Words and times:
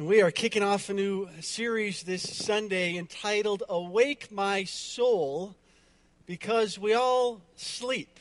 And 0.00 0.08
we 0.08 0.22
are 0.22 0.30
kicking 0.30 0.62
off 0.62 0.88
a 0.88 0.94
new 0.94 1.28
series 1.42 2.04
this 2.04 2.22
Sunday 2.22 2.96
entitled 2.96 3.64
Awake 3.68 4.32
My 4.32 4.64
Soul 4.64 5.54
because 6.24 6.78
we 6.78 6.94
all 6.94 7.42
sleep. 7.54 8.18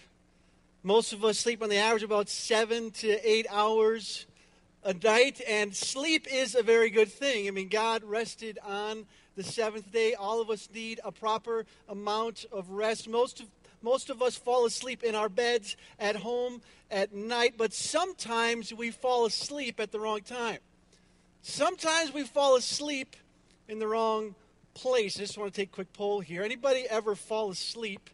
Most 0.83 1.13
of 1.13 1.23
us 1.23 1.39
sleep 1.39 1.63
on 1.63 1.69
the 1.69 1.77
average 1.77 2.03
about 2.03 2.27
seven 2.27 2.91
to 2.91 3.25
eight 3.25 3.47
hours 3.49 4.25
a 4.83 4.93
night, 4.93 5.39
and 5.47 5.73
sleep 5.73 6.27
is 6.29 6.53
a 6.53 6.63
very 6.63 6.89
good 6.89 7.09
thing. 7.09 7.47
I 7.47 7.51
mean, 7.51 7.69
God 7.69 8.03
rested 8.03 8.59
on 8.61 9.05
the 9.37 9.43
seventh 9.43 9.89
day. 9.89 10.15
All 10.15 10.41
of 10.41 10.49
us 10.49 10.67
need 10.73 10.99
a 11.05 11.13
proper 11.13 11.65
amount 11.87 12.45
of 12.51 12.71
rest. 12.71 13.07
Most 13.07 13.39
of 13.39 13.47
most 13.81 14.09
of 14.09 14.21
us 14.21 14.35
fall 14.35 14.65
asleep 14.65 15.01
in 15.01 15.15
our 15.15 15.29
beds 15.29 15.77
at 15.97 16.17
home 16.17 16.61
at 16.91 17.13
night, 17.13 17.53
but 17.57 17.71
sometimes 17.71 18.73
we 18.73 18.91
fall 18.91 19.25
asleep 19.25 19.79
at 19.79 19.93
the 19.93 19.99
wrong 20.01 20.19
time. 20.19 20.59
Sometimes 21.41 22.13
we 22.13 22.23
fall 22.23 22.55
asleep 22.55 23.15
in 23.67 23.79
the 23.79 23.87
wrong 23.87 24.35
place. 24.73 25.17
I 25.17 25.21
just 25.21 25.37
want 25.37 25.53
to 25.53 25.61
take 25.61 25.69
a 25.69 25.73
quick 25.73 25.93
poll 25.93 26.19
here. 26.19 26.43
Anybody 26.43 26.85
ever 26.89 27.15
fall 27.15 27.51
asleep 27.51 28.09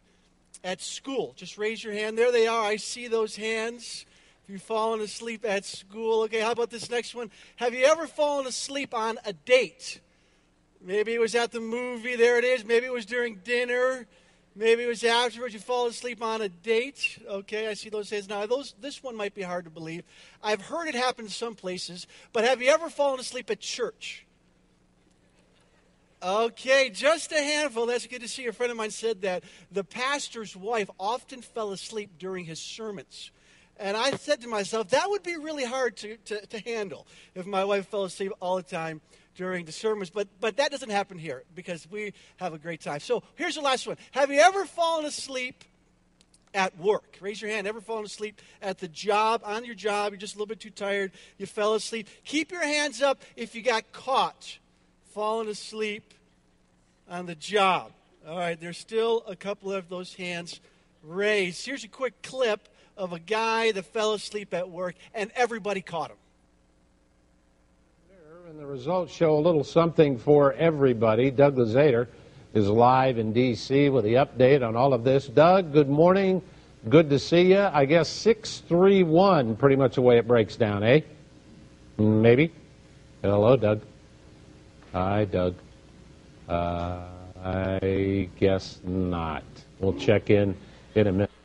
at 0.62 0.80
school? 0.80 1.32
Just 1.36 1.58
raise 1.58 1.82
your 1.82 1.92
hand. 1.92 2.16
There 2.16 2.32
they 2.32 2.46
are. 2.46 2.64
I 2.64 2.76
see 2.76 3.08
those 3.08 3.36
hands. 3.36 4.06
If 4.44 4.50
you've 4.50 4.62
fallen 4.62 5.00
asleep 5.00 5.44
at 5.44 5.64
school. 5.64 6.22
Okay, 6.22 6.40
how 6.40 6.52
about 6.52 6.70
this 6.70 6.88
next 6.88 7.14
one? 7.14 7.30
Have 7.56 7.74
you 7.74 7.84
ever 7.84 8.06
fallen 8.06 8.46
asleep 8.46 8.94
on 8.94 9.18
a 9.24 9.32
date? 9.32 10.00
Maybe 10.80 11.14
it 11.14 11.20
was 11.20 11.34
at 11.34 11.50
the 11.50 11.60
movie. 11.60 12.14
There 12.14 12.38
it 12.38 12.44
is. 12.44 12.64
Maybe 12.64 12.86
it 12.86 12.92
was 12.92 13.06
during 13.06 13.40
dinner. 13.42 14.06
Maybe 14.58 14.84
it 14.84 14.86
was 14.86 15.04
afterwards 15.04 15.52
you 15.52 15.60
fall 15.60 15.86
asleep 15.86 16.22
on 16.22 16.40
a 16.40 16.48
date. 16.48 17.18
Okay, 17.28 17.68
I 17.68 17.74
see 17.74 17.90
those 17.90 18.08
hands 18.08 18.26
now. 18.26 18.46
Those, 18.46 18.74
this 18.80 19.02
one 19.02 19.14
might 19.14 19.34
be 19.34 19.42
hard 19.42 19.64
to 19.66 19.70
believe. 19.70 20.02
I've 20.42 20.62
heard 20.62 20.88
it 20.88 20.94
happen 20.94 21.28
some 21.28 21.54
places, 21.54 22.06
but 22.32 22.44
have 22.44 22.62
you 22.62 22.70
ever 22.70 22.88
fallen 22.88 23.20
asleep 23.20 23.50
at 23.50 23.60
church? 23.60 24.24
Okay, 26.22 26.88
just 26.88 27.32
a 27.32 27.38
handful. 27.38 27.84
That's 27.84 28.06
good 28.06 28.22
to 28.22 28.28
see. 28.28 28.46
A 28.46 28.52
friend 28.52 28.70
of 28.70 28.78
mine 28.78 28.90
said 28.90 29.20
that 29.20 29.44
the 29.70 29.84
pastor's 29.84 30.56
wife 30.56 30.88
often 30.98 31.42
fell 31.42 31.72
asleep 31.72 32.12
during 32.18 32.46
his 32.46 32.58
sermons. 32.58 33.32
And 33.76 33.94
I 33.94 34.12
said 34.12 34.40
to 34.40 34.48
myself, 34.48 34.88
that 34.88 35.10
would 35.10 35.22
be 35.22 35.36
really 35.36 35.66
hard 35.66 35.98
to, 35.98 36.16
to, 36.16 36.46
to 36.46 36.58
handle 36.60 37.06
if 37.34 37.44
my 37.44 37.62
wife 37.62 37.88
fell 37.88 38.04
asleep 38.04 38.32
all 38.40 38.56
the 38.56 38.62
time 38.62 39.02
during 39.36 39.64
the 39.64 39.72
sermons, 39.72 40.10
but, 40.10 40.28
but 40.40 40.56
that 40.56 40.70
doesn't 40.70 40.90
happen 40.90 41.18
here 41.18 41.44
because 41.54 41.88
we 41.90 42.12
have 42.36 42.54
a 42.54 42.58
great 42.58 42.80
time. 42.80 43.00
So 43.00 43.22
here's 43.36 43.54
the 43.54 43.60
last 43.60 43.86
one. 43.86 43.96
Have 44.12 44.30
you 44.30 44.40
ever 44.40 44.64
fallen 44.64 45.04
asleep 45.04 45.62
at 46.54 46.76
work? 46.78 47.18
Raise 47.20 47.40
your 47.40 47.50
hand. 47.50 47.66
Ever 47.66 47.80
fallen 47.80 48.04
asleep 48.04 48.40
at 48.62 48.78
the 48.78 48.88
job, 48.88 49.42
on 49.44 49.64
your 49.64 49.74
job? 49.74 50.12
You're 50.12 50.18
just 50.18 50.34
a 50.34 50.38
little 50.38 50.46
bit 50.46 50.60
too 50.60 50.70
tired. 50.70 51.12
You 51.38 51.46
fell 51.46 51.74
asleep. 51.74 52.08
Keep 52.24 52.50
your 52.50 52.64
hands 52.64 53.02
up 53.02 53.20
if 53.36 53.54
you 53.54 53.62
got 53.62 53.92
caught 53.92 54.58
falling 55.12 55.48
asleep 55.48 56.14
on 57.08 57.26
the 57.26 57.34
job. 57.34 57.92
All 58.26 58.38
right, 58.38 58.60
there's 58.60 58.78
still 58.78 59.22
a 59.26 59.36
couple 59.36 59.72
of 59.72 59.88
those 59.88 60.14
hands 60.14 60.60
raised. 61.02 61.64
Here's 61.64 61.84
a 61.84 61.88
quick 61.88 62.22
clip 62.22 62.68
of 62.96 63.12
a 63.12 63.20
guy 63.20 63.72
that 63.72 63.84
fell 63.84 64.14
asleep 64.14 64.52
at 64.54 64.68
work, 64.68 64.94
and 65.14 65.30
everybody 65.36 65.80
caught 65.80 66.10
him. 66.10 66.16
And 68.48 68.60
the 68.60 68.66
results 68.66 69.12
show 69.12 69.36
a 69.36 69.40
little 69.40 69.64
something 69.64 70.18
for 70.18 70.52
everybody. 70.52 71.32
Doug 71.32 71.56
Luzader 71.56 72.06
is 72.54 72.68
live 72.68 73.18
in 73.18 73.32
D.C. 73.32 73.88
with 73.88 74.04
the 74.04 74.14
update 74.14 74.64
on 74.64 74.76
all 74.76 74.94
of 74.94 75.02
this. 75.02 75.26
Doug, 75.26 75.72
good 75.72 75.88
morning. 75.88 76.40
Good 76.88 77.10
to 77.10 77.18
see 77.18 77.50
you. 77.54 77.58
I 77.58 77.86
guess 77.86 78.08
631, 78.08 79.56
pretty 79.56 79.74
much 79.74 79.96
the 79.96 80.02
way 80.02 80.18
it 80.18 80.28
breaks 80.28 80.54
down, 80.54 80.84
eh? 80.84 81.00
Maybe. 81.98 82.52
Hello, 83.20 83.56
Doug. 83.56 83.80
Hi, 84.92 85.24
Doug. 85.24 85.56
Uh, 86.48 87.00
I 87.42 88.28
guess 88.38 88.78
not. 88.84 89.42
We'll 89.80 89.94
check 89.94 90.30
in 90.30 90.56
in 90.94 91.08
a 91.08 91.12
minute. 91.12 91.35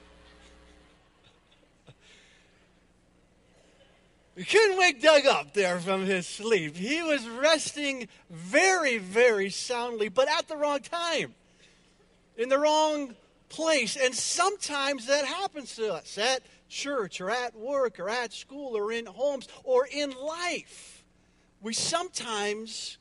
We 4.42 4.46
couldn't 4.46 4.80
wake 4.80 5.04
Doug 5.04 5.28
up 5.28 5.54
there 5.54 5.80
from 5.80 6.04
his 6.04 6.26
sleep. 6.26 6.76
He 6.76 7.04
was 7.04 7.30
resting 7.30 8.08
very, 8.32 8.98
very 8.98 9.52
soundly, 9.52 10.10
but 10.10 10.28
at 10.28 10.48
the 10.48 10.58
wrong 10.58 10.80
time, 10.80 11.36
in 12.36 12.50
the 12.50 12.58
wrong 12.58 13.14
place. 13.50 13.96
And 13.96 14.16
sometimes 14.16 15.06
that 15.06 15.26
happens 15.26 15.76
to 15.76 15.94
us 15.94 16.18
at 16.18 16.42
church 16.70 17.22
or 17.22 17.30
at 17.30 17.56
work 17.56 18.00
or 18.00 18.10
at 18.10 18.34
school 18.34 18.76
or 18.76 18.92
in 18.92 19.06
homes 19.06 19.48
or 19.64 19.86
in 19.86 20.10
life. 20.10 21.04
We 21.62 21.76
sometimes 21.76 22.98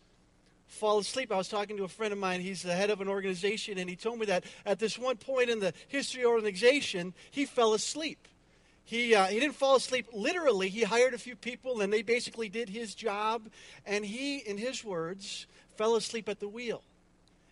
fall 0.67 0.99
asleep. 0.99 1.33
I 1.33 1.39
was 1.39 1.49
talking 1.49 1.79
to 1.79 1.84
a 1.84 1.89
friend 1.89 2.12
of 2.12 2.19
mine. 2.19 2.43
He's 2.43 2.62
the 2.62 2.75
head 2.75 2.91
of 2.91 3.00
an 3.00 3.09
organization, 3.09 3.79
and 3.79 3.89
he 3.89 3.97
told 3.97 4.19
me 4.19 4.27
that 4.27 4.45
at 4.67 4.79
this 4.79 4.99
one 4.99 5.17
point 5.17 5.49
in 5.49 5.59
the 5.59 5.73
history 5.89 6.21
of 6.21 6.29
the 6.29 6.34
organization, 6.34 7.15
he 7.31 7.47
fell 7.47 7.73
asleep 7.73 8.29
he, 8.91 9.15
uh, 9.15 9.27
he 9.27 9.39
didn't 9.39 9.55
fall 9.55 9.77
asleep 9.77 10.09
literally. 10.12 10.69
He 10.69 10.83
hired 10.83 11.15
a 11.15 11.19
few 11.19 11.37
people 11.37 11.81
and 11.81 11.93
they 11.93 12.03
basically 12.03 12.49
did 12.49 12.69
his 12.69 12.93
job. 12.93 13.49
And 13.87 14.05
he, 14.05 14.39
in 14.39 14.59
his 14.59 14.84
words, 14.84 15.47
fell 15.77 15.95
asleep 15.95 16.28
at 16.28 16.41
the 16.41 16.49
wheel. 16.49 16.83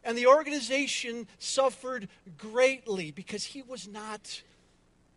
And 0.02 0.18
the 0.18 0.26
organization 0.26 1.28
suffered 1.38 2.08
greatly 2.38 3.12
because 3.12 3.44
he 3.44 3.62
was 3.62 3.86
not 3.86 4.42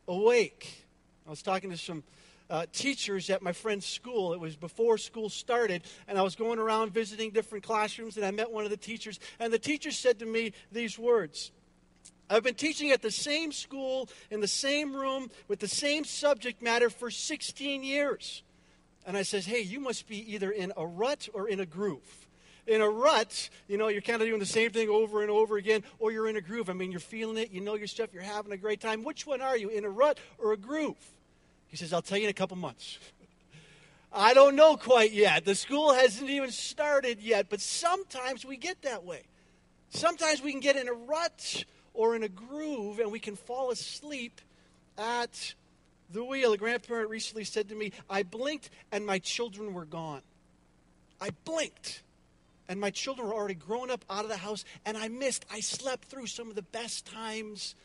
awake. 0.08 0.86
I 1.26 1.31
was 1.31 1.42
talking 1.42 1.72
to 1.72 1.78
some 1.78 2.04
uh, 2.52 2.68
teachers 2.72 3.31
at 3.31 3.42
my 3.42 3.52
friend's 3.52 3.88
school. 3.88 4.34
It 4.34 4.40
was 4.40 4.56
before 4.56 5.00
school 5.00 5.28
started, 5.28 5.81
and 6.08 6.20
I 6.20 6.22
was 6.22 6.36
going 6.36 6.60
around 6.60 6.94
visiting 6.94 7.31
different 7.31 7.64
classrooms, 7.64 8.18
and 8.18 8.24
I 8.24 8.30
met 8.30 8.52
one 8.52 8.64
of 8.64 8.70
the 8.70 8.78
teachers. 8.78 9.20
And 9.40 9.52
the 9.52 9.58
teacher 9.58 9.90
said 9.90 10.20
to 10.20 10.28
me 10.28 10.54
these 10.72 11.00
words 11.00 11.52
I've 12.31 12.44
been 12.44 12.56
teaching 12.56 12.92
at 12.92 13.02
the 13.02 13.12
same 13.12 13.52
school, 13.52 14.08
in 14.30 14.40
the 14.40 14.47
same 14.47 14.96
room, 14.96 15.30
with 15.50 15.59
the 15.59 15.68
same 15.68 16.06
subject 16.06 16.62
matter 16.62 16.90
for 16.90 17.12
16 17.12 17.84
years. 17.84 18.42
And 19.06 19.18
I 19.18 19.24
says, 19.24 19.46
hey, 19.46 19.62
you 19.62 19.80
must 19.80 20.08
be 20.08 20.34
either 20.34 20.50
in 20.50 20.72
a 20.78 20.86
rut 20.86 21.28
or 21.34 21.50
in 21.50 21.59
a 21.59 21.66
groove. 21.66 22.28
In 22.68 22.80
a 22.80 22.90
rut, 22.90 23.50
you 23.68 23.78
know, 23.78 23.90
you're 23.90 24.02
kind 24.02 24.22
of 24.22 24.28
doing 24.28 24.40
the 24.40 24.46
same 24.46 24.72
thing 24.72 24.88
over 24.88 25.22
and 25.22 25.30
over 25.30 25.58
again, 25.58 25.84
or 26.00 26.12
you're 26.12 26.30
in 26.30 26.38
a 26.38 26.42
groove. 26.42 26.69
I 26.69 26.74
mean, 26.74 26.92
you're 26.92 27.00
feeling 27.02 27.38
it, 27.38 27.52
you 27.52 27.59
know 27.59 27.75
your 27.75 27.88
stuff, 27.88 28.14
you're 28.14 28.24
having 28.24 28.53
a 28.53 28.58
great 28.58 28.80
time. 28.80 29.03
Which 29.03 29.28
one 29.28 29.42
are 29.42 29.58
you, 29.58 29.69
in 29.69 29.84
a 29.84 29.90
rut 29.90 30.18
or 30.38 30.53
a 30.53 30.58
groove? 30.58 30.96
He 31.68 31.75
says, 31.75 31.92
I'll 31.92 32.02
tell 32.02 32.18
you 32.18 32.25
in 32.25 32.30
a 32.30 32.34
couple 32.34 32.56
months. 32.56 32.98
I 34.13 34.34
don't 34.34 34.56
know 34.56 34.78
quite 34.78 35.12
yet. 35.12 35.44
The 35.44 35.56
school 35.56 35.94
hasn't 35.94 36.30
even 36.30 36.52
started 36.52 37.22
yet, 37.22 37.48
but 37.50 37.59
sometimes 37.59 38.46
we 38.46 38.58
get 38.58 38.84
that 38.84 39.03
way. 39.03 39.24
Sometimes 39.90 40.42
we 40.42 40.52
can 40.52 40.62
get 40.62 40.75
in 40.75 40.88
a 40.88 40.94
rut 40.94 41.66
or 41.94 42.16
in 42.16 42.24
a 42.24 42.29
groove 42.29 43.00
and 43.00 43.12
we 43.12 43.19
can 43.19 43.35
fall 43.35 43.72
asleep 43.72 44.41
at 44.97 45.53
the 46.12 46.24
wheel. 46.24 46.53
A 46.53 46.57
grandparent 46.57 47.09
recently 47.09 47.44
said 47.44 47.69
to 47.69 47.75
me, 47.75 47.91
I 48.09 48.24
blinked 48.24 48.69
and 48.91 49.06
my 49.06 49.19
children 49.19 49.74
were 49.74 49.85
gone. 49.85 50.22
I 51.19 51.31
blinked 51.46 52.03
and 52.68 52.80
my 52.80 52.90
children 52.90 53.28
were 53.28 53.34
already 53.34 53.56
grown 53.56 53.91
up 53.91 54.06
out 54.09 54.24
of 54.24 54.30
the 54.30 54.38
house 54.38 54.63
and 54.85 54.97
I 54.97 55.07
missed, 55.07 55.46
I 55.51 55.59
slept 55.59 56.06
through 56.06 56.28
some 56.28 56.50
of 56.50 56.56
the 56.56 56.62
best 56.62 57.06
times 57.06 57.75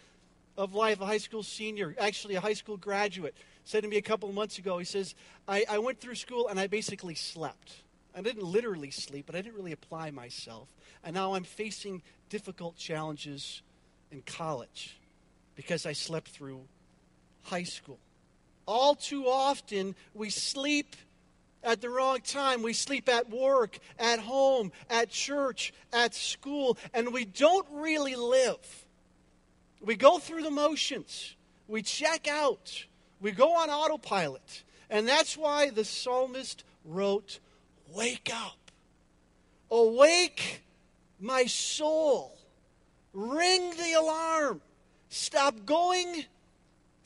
of 0.57 0.75
life. 0.75 1.01
A 1.01 1.07
high 1.07 1.19
school 1.19 1.43
senior, 1.43 1.95
actually 1.99 2.35
a 2.35 2.41
high 2.41 2.55
school 2.55 2.77
graduate, 2.77 3.35
said 3.65 3.83
to 3.83 3.89
me 3.89 3.97
a 3.97 4.03
couple 4.03 4.31
months 4.33 4.59
ago, 4.59 4.79
he 4.79 4.85
says, 4.85 5.15
I, 5.49 5.65
I 5.69 5.79
went 5.79 6.01
through 6.01 6.15
school 6.15 6.49
and 6.49 6.59
I 6.59 6.67
basically 6.67 7.15
slept. 7.15 7.83
I 8.15 8.23
didn't 8.23 8.45
literally 8.45 8.91
sleep, 8.91 9.27
but 9.27 9.35
I 9.35 9.43
didn't 9.43 9.57
really 9.57 9.73
apply 9.73 10.11
myself. 10.11 10.69
And 11.05 11.15
now 11.15 11.35
I'm 11.35 11.45
facing 11.45 12.03
difficult 12.31 12.77
challenges 12.77 13.61
in 14.11 14.23
college 14.23 14.99
because 15.55 15.87
I 15.87 15.93
slept 15.93 16.29
through 16.29 16.61
high 17.43 17.65
school. 17.65 17.99
All 18.67 18.95
too 18.95 19.27
often, 19.27 19.95
we 20.15 20.31
sleep 20.31 20.97
at 21.63 21.81
the 21.81 21.91
wrong 21.91 22.21
time. 22.21 22.63
We 22.63 22.73
sleep 22.73 23.09
at 23.09 23.31
work, 23.31 23.79
at 23.99 24.21
home, 24.21 24.73
at 24.89 25.11
church, 25.11 25.73
at 25.93 26.15
school, 26.15 26.79
and 26.95 27.13
we 27.13 27.25
don't 27.25 27.67
really 27.73 28.15
live. 28.15 28.85
We 29.81 29.97
go 29.97 30.19
through 30.19 30.43
the 30.43 30.51
motions, 30.51 31.37
we 31.69 31.83
check 31.83 32.27
out, 32.29 32.87
we 33.21 33.33
go 33.33 33.55
on 33.57 33.71
autopilot. 33.71 34.63
And 34.89 35.07
that's 35.09 35.37
why 35.37 35.71
the 35.71 35.85
psalmist 35.85 36.65
wrote, 36.85 37.41
Wake 37.93 38.31
up, 38.33 38.71
awake, 39.71 40.63
my 41.21 41.45
soul. 41.47 42.36
Ring 43.17 43.71
the 43.71 43.95
alarm. 43.99 44.61
Stop 45.09 45.65
going 45.65 46.27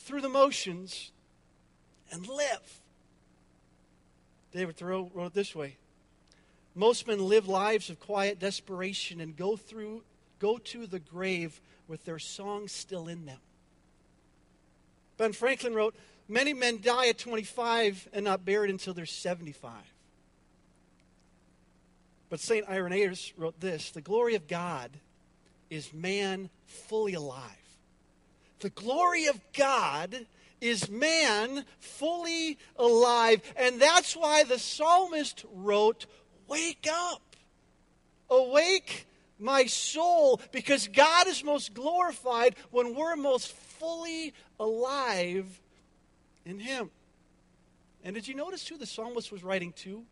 through 0.00 0.22
the 0.22 0.28
motions 0.28 1.12
and 2.10 2.26
live. 2.26 2.80
David 4.52 4.76
Thoreau 4.76 5.08
wrote 5.14 5.26
it 5.26 5.34
this 5.34 5.54
way 5.54 5.76
Most 6.74 7.06
men 7.06 7.20
live 7.20 7.46
lives 7.46 7.90
of 7.90 8.00
quiet 8.00 8.40
desperation 8.40 9.20
and 9.20 9.36
go 9.36 9.56
through 9.56 10.02
go 10.40 10.58
to 10.58 10.88
the 10.88 10.98
grave 10.98 11.60
with 11.86 12.04
their 12.04 12.18
songs 12.18 12.72
still 12.72 13.06
in 13.06 13.26
them. 13.26 13.38
Ben 15.16 15.32
Franklin 15.32 15.74
wrote, 15.74 15.94
Many 16.26 16.54
men 16.54 16.80
die 16.82 17.08
at 17.08 17.18
25 17.18 18.08
and 18.12 18.24
not 18.24 18.44
buried 18.44 18.70
until 18.70 18.94
they're 18.94 19.06
75. 19.06 19.72
But 22.28 22.40
St. 22.40 22.68
Irenaeus 22.68 23.32
wrote 23.36 23.60
this 23.60 23.92
The 23.92 24.00
glory 24.00 24.34
of 24.34 24.48
God 24.48 24.90
is 25.70 25.94
man 25.94 26.50
fully 26.67 27.14
alive. 27.14 27.50
The 28.58 28.70
glory 28.70 29.26
of 29.26 29.40
God 29.55 30.26
is 30.61 30.90
man 30.90 31.64
fully 31.78 32.58
alive. 32.76 33.40
And 33.56 33.81
that's 33.81 34.14
why 34.14 34.44
the 34.44 34.58
psalmist 34.58 35.44
wrote, 35.55 36.06
Wake 36.49 36.87
up, 36.93 37.22
awake 38.28 39.06
my 39.38 39.64
soul, 39.67 40.40
because 40.52 40.88
God 40.88 41.26
is 41.26 41.43
most 41.43 41.73
glorified 41.73 42.56
when 42.70 42.94
we're 42.94 43.16
most 43.16 43.52
fully 43.52 44.34
alive 44.58 45.61
in 46.44 46.58
Him. 46.58 46.90
And 48.05 48.14
did 48.14 48.28
you 48.28 48.34
notice 48.34 48.66
who 48.66 48.76
the 48.76 48.87
psalmist 48.87 49.32
was 49.32 49.43
writing 49.44 49.73
to? 49.78 50.05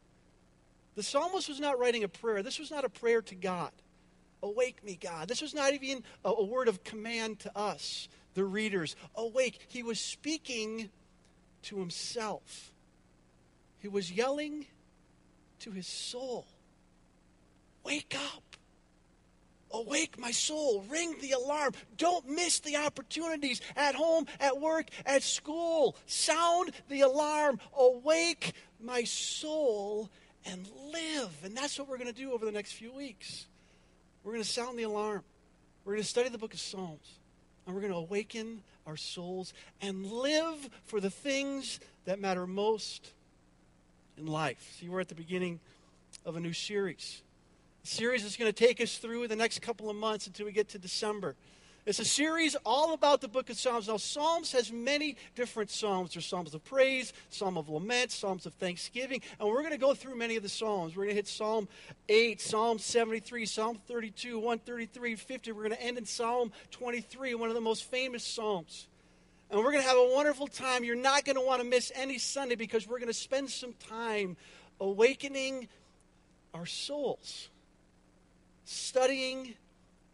The 0.94 1.02
psalmist 1.02 1.48
was 1.48 1.60
not 1.60 1.78
writing 1.78 2.04
a 2.04 2.08
prayer. 2.08 2.42
This 2.42 2.58
was 2.58 2.70
not 2.70 2.84
a 2.84 2.88
prayer 2.88 3.22
to 3.22 3.34
God. 3.34 3.70
Awake 4.42 4.84
me, 4.84 4.98
God. 5.00 5.28
This 5.28 5.42
was 5.42 5.54
not 5.54 5.74
even 5.74 6.02
a, 6.24 6.30
a 6.30 6.44
word 6.44 6.68
of 6.68 6.84
command 6.84 7.40
to 7.40 7.58
us, 7.58 8.08
the 8.34 8.44
readers. 8.44 8.96
Awake. 9.14 9.58
He 9.68 9.82
was 9.82 10.00
speaking 10.00 10.90
to 11.62 11.78
himself. 11.78 12.72
He 13.78 13.88
was 13.88 14.10
yelling 14.10 14.66
to 15.60 15.70
his 15.70 15.86
soul 15.86 16.46
Wake 17.88 18.14
up. 18.34 18.42
Awake, 19.70 20.18
my 20.18 20.30
soul. 20.30 20.84
Ring 20.90 21.16
the 21.22 21.32
alarm. 21.32 21.72
Don't 21.96 22.28
miss 22.28 22.60
the 22.60 22.76
opportunities 22.76 23.62
at 23.76 23.94
home, 23.94 24.26
at 24.40 24.60
work, 24.60 24.88
at 25.06 25.22
school. 25.22 25.96
Sound 26.04 26.72
the 26.90 27.00
alarm. 27.00 27.60
Awake, 27.74 28.52
my 28.78 29.04
soul, 29.04 30.10
and 30.44 30.68
live. 30.92 31.30
And 31.44 31.56
that's 31.56 31.78
what 31.78 31.88
we're 31.88 31.96
going 31.96 32.12
to 32.12 32.12
do 32.12 32.32
over 32.32 32.44
the 32.44 32.52
next 32.52 32.72
few 32.72 32.92
weeks. 32.92 33.46
We're 34.24 34.32
going 34.32 34.44
to 34.44 34.48
sound 34.48 34.78
the 34.78 34.84
alarm. 34.84 35.22
We're 35.84 35.94
going 35.94 36.02
to 36.02 36.08
study 36.08 36.28
the 36.28 36.38
book 36.38 36.54
of 36.54 36.60
Psalms. 36.60 37.18
And 37.66 37.74
we're 37.74 37.82
going 37.82 37.92
to 37.92 37.98
awaken 37.98 38.62
our 38.86 38.96
souls 38.96 39.52
and 39.82 40.06
live 40.06 40.70
for 40.84 41.00
the 41.00 41.10
things 41.10 41.80
that 42.06 42.18
matter 42.18 42.46
most 42.46 43.12
in 44.16 44.26
life. 44.26 44.76
See, 44.78 44.88
we're 44.88 45.00
at 45.00 45.08
the 45.08 45.14
beginning 45.14 45.60
of 46.24 46.36
a 46.36 46.40
new 46.40 46.52
series 46.52 47.22
series 47.88 48.22
is 48.24 48.36
going 48.36 48.52
to 48.52 48.66
take 48.66 48.80
us 48.80 48.98
through 48.98 49.26
the 49.28 49.36
next 49.36 49.62
couple 49.62 49.88
of 49.88 49.96
months 49.96 50.26
until 50.26 50.46
we 50.46 50.52
get 50.52 50.68
to 50.68 50.78
December. 50.78 51.34
It's 51.88 52.00
a 52.00 52.04
series 52.04 52.54
all 52.66 52.92
about 52.92 53.22
the 53.22 53.28
book 53.28 53.48
of 53.48 53.56
Psalms. 53.56 53.88
Now, 53.88 53.96
Psalms 53.96 54.52
has 54.52 54.70
many 54.70 55.16
different 55.34 55.70
Psalms. 55.70 56.12
There's 56.12 56.26
Psalms 56.26 56.52
of 56.52 56.62
praise, 56.62 57.14
Psalm 57.30 57.56
of 57.56 57.70
lament, 57.70 58.10
Psalms 58.10 58.44
of 58.44 58.52
thanksgiving. 58.52 59.22
And 59.40 59.48
we're 59.48 59.62
going 59.62 59.70
to 59.70 59.78
go 59.78 59.94
through 59.94 60.14
many 60.14 60.36
of 60.36 60.42
the 60.42 60.50
Psalms. 60.50 60.94
We're 60.94 61.04
going 61.04 61.14
to 61.14 61.16
hit 61.16 61.26
Psalm 61.26 61.66
8, 62.10 62.42
Psalm 62.42 62.78
73, 62.78 63.46
Psalm 63.46 63.78
32, 63.88 64.38
133, 64.38 65.14
50. 65.16 65.52
We're 65.52 65.62
going 65.62 65.76
to 65.76 65.82
end 65.82 65.96
in 65.96 66.04
Psalm 66.04 66.52
23, 66.72 67.34
one 67.36 67.48
of 67.48 67.54
the 67.54 67.62
most 67.62 67.84
famous 67.84 68.22
Psalms. 68.22 68.86
And 69.50 69.58
we're 69.58 69.72
going 69.72 69.82
to 69.82 69.88
have 69.88 69.96
a 69.96 70.12
wonderful 70.14 70.46
time. 70.46 70.84
You're 70.84 70.94
not 70.94 71.24
going 71.24 71.36
to 71.36 71.42
want 71.42 71.62
to 71.62 71.66
miss 71.66 71.90
any 71.94 72.18
Sunday 72.18 72.56
because 72.56 72.86
we're 72.86 72.98
going 72.98 73.06
to 73.06 73.14
spend 73.14 73.48
some 73.48 73.72
time 73.88 74.36
awakening 74.78 75.68
our 76.52 76.66
souls 76.66 77.48
studying 78.66 79.54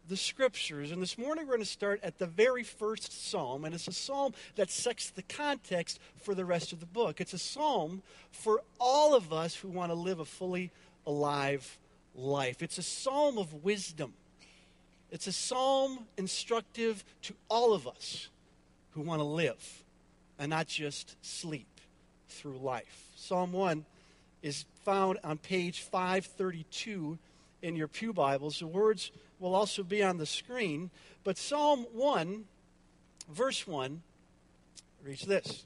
the 0.07 0.17
scriptures. 0.17 0.91
And 0.91 1.01
this 1.01 1.17
morning 1.17 1.45
we're 1.45 1.53
going 1.53 1.63
to 1.63 1.69
start 1.69 1.99
at 2.03 2.17
the 2.19 2.27
very 2.27 2.63
first 2.63 3.29
psalm. 3.29 3.65
And 3.65 3.73
it's 3.73 3.87
a 3.87 3.93
psalm 3.93 4.33
that 4.55 4.69
sets 4.69 5.09
the 5.09 5.23
context 5.23 5.99
for 6.17 6.35
the 6.35 6.45
rest 6.45 6.73
of 6.73 6.79
the 6.79 6.85
book. 6.85 7.19
It's 7.19 7.33
a 7.33 7.39
psalm 7.39 8.01
for 8.31 8.61
all 8.79 9.15
of 9.15 9.33
us 9.33 9.55
who 9.55 9.69
want 9.69 9.91
to 9.91 9.95
live 9.95 10.19
a 10.19 10.25
fully 10.25 10.71
alive 11.05 11.77
life. 12.15 12.61
It's 12.61 12.77
a 12.77 12.83
psalm 12.83 13.37
of 13.37 13.63
wisdom. 13.63 14.13
It's 15.11 15.27
a 15.27 15.31
psalm 15.31 15.99
instructive 16.17 17.03
to 17.23 17.35
all 17.49 17.73
of 17.73 17.87
us 17.87 18.29
who 18.91 19.01
want 19.01 19.19
to 19.19 19.25
live 19.25 19.83
and 20.39 20.49
not 20.49 20.67
just 20.67 21.15
sleep 21.21 21.67
through 22.27 22.57
life. 22.57 23.09
Psalm 23.15 23.51
1 23.51 23.85
is 24.41 24.65
found 24.83 25.19
on 25.23 25.37
page 25.37 25.81
532 25.81 27.17
in 27.61 27.75
your 27.75 27.87
Pew 27.87 28.13
Bibles. 28.13 28.59
The 28.59 28.67
words 28.67 29.11
will 29.39 29.55
also 29.55 29.83
be 29.83 30.03
on 30.03 30.17
the 30.17 30.25
screen. 30.25 30.91
But 31.23 31.37
Psalm 31.37 31.85
1, 31.93 32.45
verse 33.29 33.67
1, 33.67 34.01
reads 35.03 35.25
this 35.25 35.65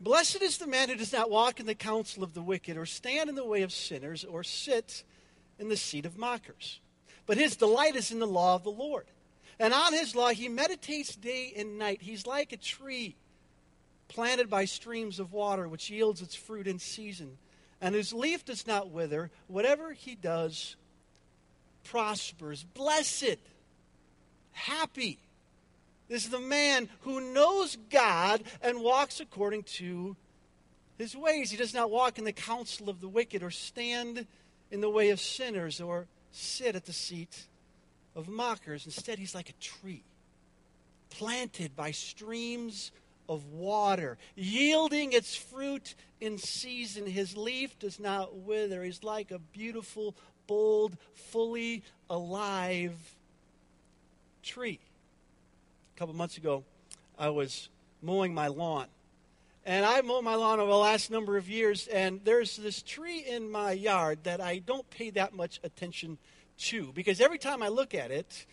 Blessed 0.00 0.42
is 0.42 0.58
the 0.58 0.66
man 0.66 0.88
who 0.88 0.96
does 0.96 1.12
not 1.12 1.30
walk 1.30 1.60
in 1.60 1.66
the 1.66 1.74
counsel 1.74 2.24
of 2.24 2.34
the 2.34 2.42
wicked, 2.42 2.76
or 2.76 2.86
stand 2.86 3.28
in 3.28 3.36
the 3.36 3.44
way 3.44 3.62
of 3.62 3.72
sinners, 3.72 4.24
or 4.24 4.42
sit 4.42 5.04
in 5.58 5.68
the 5.68 5.76
seat 5.76 6.06
of 6.06 6.18
mockers. 6.18 6.80
But 7.26 7.36
his 7.36 7.56
delight 7.56 7.94
is 7.94 8.10
in 8.10 8.18
the 8.18 8.26
law 8.26 8.56
of 8.56 8.64
the 8.64 8.70
Lord. 8.70 9.06
And 9.58 9.72
on 9.72 9.92
his 9.92 10.16
law 10.16 10.30
he 10.30 10.48
meditates 10.48 11.14
day 11.14 11.52
and 11.56 11.78
night. 11.78 12.02
He's 12.02 12.26
like 12.26 12.52
a 12.52 12.56
tree 12.56 13.14
planted 14.08 14.50
by 14.50 14.64
streams 14.64 15.20
of 15.20 15.32
water, 15.32 15.68
which 15.68 15.88
yields 15.88 16.20
its 16.20 16.34
fruit 16.34 16.66
in 16.66 16.78
season 16.78 17.38
and 17.82 17.94
whose 17.94 18.12
leaf 18.12 18.44
does 18.44 18.66
not 18.66 18.90
wither. 18.90 19.30
Whatever 19.48 19.92
he 19.92 20.14
does 20.14 20.76
prospers. 21.84 22.64
Blessed, 22.64 23.38
happy 24.52 25.18
This 26.08 26.24
is 26.24 26.30
the 26.30 26.40
man 26.40 26.88
who 27.00 27.32
knows 27.32 27.76
God 27.90 28.42
and 28.60 28.82
walks 28.82 29.20
according 29.20 29.62
to 29.64 30.16
his 30.98 31.16
ways. 31.16 31.50
He 31.50 31.56
does 31.56 31.74
not 31.74 31.90
walk 31.90 32.18
in 32.18 32.24
the 32.24 32.32
counsel 32.32 32.90
of 32.90 33.00
the 33.00 33.08
wicked 33.08 33.42
or 33.42 33.50
stand 33.50 34.26
in 34.70 34.80
the 34.80 34.90
way 34.90 35.10
of 35.10 35.20
sinners 35.20 35.80
or 35.80 36.06
sit 36.30 36.76
at 36.76 36.84
the 36.84 36.92
seat 36.92 37.46
of 38.14 38.28
mockers. 38.28 38.84
Instead, 38.84 39.18
he's 39.18 39.34
like 39.34 39.48
a 39.48 39.54
tree 39.54 40.04
planted 41.10 41.76
by 41.76 41.90
streams 41.90 42.90
of 43.28 43.46
water, 43.46 44.18
yielding 44.34 45.12
its 45.12 45.36
fruit 45.36 45.94
in 46.20 46.38
season. 46.38 47.06
His 47.06 47.36
leaf 47.36 47.78
does 47.78 48.00
not 48.00 48.36
wither. 48.36 48.82
He's 48.82 49.04
like 49.04 49.30
a 49.30 49.38
beautiful, 49.38 50.14
bold, 50.52 50.98
fully 51.14 51.82
alive 52.10 52.94
tree. 54.42 54.78
A 55.96 55.98
couple 55.98 56.14
months 56.14 56.36
ago, 56.36 56.62
I 57.18 57.30
was 57.30 57.70
mowing 58.02 58.34
my 58.34 58.48
lawn. 58.48 58.86
And 59.64 59.86
I 59.86 60.02
mow 60.02 60.20
my 60.20 60.34
lawn 60.34 60.60
over 60.60 60.70
the 60.70 60.76
last 60.76 61.10
number 61.10 61.38
of 61.38 61.48
years, 61.48 61.86
and 61.86 62.20
there's 62.24 62.56
this 62.56 62.82
tree 62.82 63.20
in 63.20 63.50
my 63.50 63.72
yard 63.72 64.24
that 64.24 64.42
I 64.42 64.58
don't 64.58 64.88
pay 64.90 65.08
that 65.10 65.32
much 65.32 65.58
attention 65.64 66.18
to 66.68 66.92
because 66.92 67.22
every 67.22 67.38
time 67.38 67.62
I 67.62 67.68
look 67.68 67.94
at 67.94 68.10
it, 68.10 68.44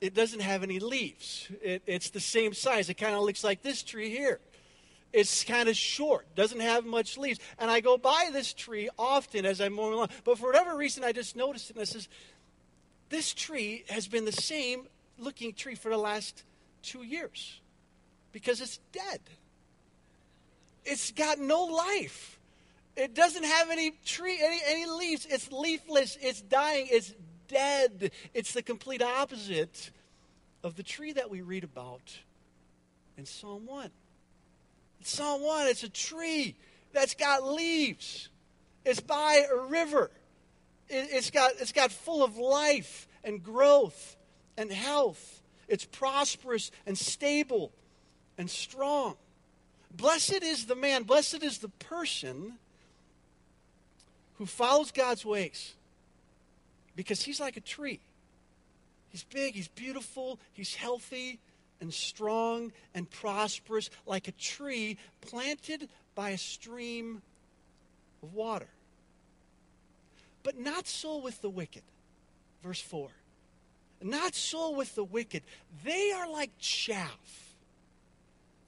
it 0.00 0.14
doesn't 0.14 0.42
have 0.42 0.62
any 0.62 0.78
leaves. 0.78 1.48
It, 1.60 1.82
it's 1.86 2.10
the 2.10 2.20
same 2.20 2.54
size. 2.54 2.88
It 2.88 2.94
kind 2.94 3.16
of 3.16 3.22
looks 3.22 3.42
like 3.42 3.62
this 3.62 3.82
tree 3.82 4.10
here. 4.10 4.38
It's 5.16 5.44
kind 5.44 5.70
of 5.70 5.74
short, 5.78 6.26
doesn't 6.34 6.60
have 6.60 6.84
much 6.84 7.16
leaves. 7.16 7.40
And 7.58 7.70
I 7.70 7.80
go 7.80 7.96
by 7.96 8.28
this 8.34 8.52
tree 8.52 8.90
often 8.98 9.46
as 9.46 9.62
I'm 9.62 9.72
mowing 9.72 9.94
along. 9.94 10.10
But 10.24 10.36
for 10.36 10.44
whatever 10.44 10.76
reason, 10.76 11.04
I 11.04 11.12
just 11.12 11.34
noticed 11.34 11.70
it 11.70 11.76
and 11.76 11.80
I 11.80 11.84
says, 11.84 12.06
this 13.08 13.32
tree 13.32 13.84
has 13.88 14.06
been 14.06 14.26
the 14.26 14.32
same 14.32 14.82
looking 15.18 15.54
tree 15.54 15.74
for 15.74 15.90
the 15.90 15.96
last 15.96 16.44
two 16.82 17.02
years 17.02 17.62
because 18.30 18.60
it's 18.60 18.78
dead. 18.92 19.20
It's 20.84 21.12
got 21.12 21.38
no 21.38 21.64
life. 21.64 22.38
It 22.94 23.14
doesn't 23.14 23.44
have 23.44 23.70
any 23.70 23.92
tree, 24.04 24.38
any, 24.38 24.60
any 24.66 24.84
leaves. 24.84 25.24
It's 25.30 25.50
leafless. 25.50 26.18
It's 26.20 26.42
dying. 26.42 26.88
It's 26.90 27.14
dead. 27.48 28.10
It's 28.34 28.52
the 28.52 28.62
complete 28.62 29.00
opposite 29.00 29.92
of 30.62 30.76
the 30.76 30.82
tree 30.82 31.14
that 31.14 31.30
we 31.30 31.40
read 31.40 31.64
about 31.64 32.18
in 33.16 33.24
Psalm 33.24 33.64
1. 33.64 33.90
Psalm 35.06 35.40
1, 35.40 35.68
it's 35.68 35.84
a 35.84 35.88
tree 35.88 36.56
that's 36.92 37.14
got 37.14 37.46
leaves. 37.46 38.28
It's 38.84 39.00
by 39.00 39.44
a 39.50 39.56
river. 39.56 40.10
It, 40.88 41.12
has 41.12 41.30
got, 41.30 41.52
it's 41.60 41.72
got 41.72 41.92
full 41.92 42.24
of 42.24 42.36
life 42.36 43.06
and 43.22 43.42
growth 43.42 44.16
and 44.56 44.70
health. 44.70 45.42
It's 45.68 45.84
prosperous 45.84 46.72
and 46.86 46.98
stable 46.98 47.72
and 48.36 48.50
strong. 48.50 49.14
Blessed 49.92 50.42
is 50.42 50.66
the 50.66 50.74
man, 50.74 51.04
blessed 51.04 51.42
is 51.42 51.58
the 51.58 51.68
person 51.68 52.54
who 54.38 54.46
follows 54.46 54.90
God's 54.90 55.24
ways 55.24 55.74
because 56.96 57.22
he's 57.22 57.40
like 57.40 57.56
a 57.56 57.60
tree. 57.60 58.00
He's 59.10 59.22
big, 59.22 59.54
he's 59.54 59.68
beautiful, 59.68 60.40
he's 60.52 60.74
healthy 60.74 61.38
and 61.80 61.92
strong 61.92 62.72
and 62.94 63.10
prosperous, 63.10 63.90
like 64.06 64.28
a 64.28 64.32
tree 64.32 64.98
planted 65.20 65.88
by 66.14 66.30
a 66.30 66.38
stream 66.38 67.22
of 68.22 68.34
water. 68.34 68.68
But 70.42 70.58
not 70.58 70.86
so 70.86 71.18
with 71.18 71.42
the 71.42 71.50
wicked. 71.50 71.82
Verse 72.62 72.80
4. 72.80 73.08
Not 74.02 74.34
so 74.34 74.70
with 74.70 74.94
the 74.94 75.04
wicked. 75.04 75.42
They 75.84 76.12
are 76.12 76.30
like 76.30 76.50
chaff 76.58 77.54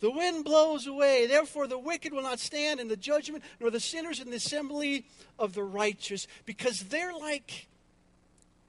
The 0.00 0.10
wind 0.10 0.44
blows 0.44 0.86
away. 0.86 1.26
Therefore, 1.26 1.66
the 1.66 1.78
wicked 1.78 2.12
will 2.12 2.22
not 2.22 2.38
stand 2.38 2.80
in 2.80 2.88
the 2.88 2.96
judgment, 2.96 3.44
nor 3.60 3.70
the 3.70 3.80
sinners 3.80 4.20
in 4.20 4.30
the 4.30 4.36
assembly 4.36 5.06
of 5.38 5.54
the 5.54 5.64
righteous, 5.64 6.26
because 6.46 6.84
they're 6.84 7.14
like 7.14 7.66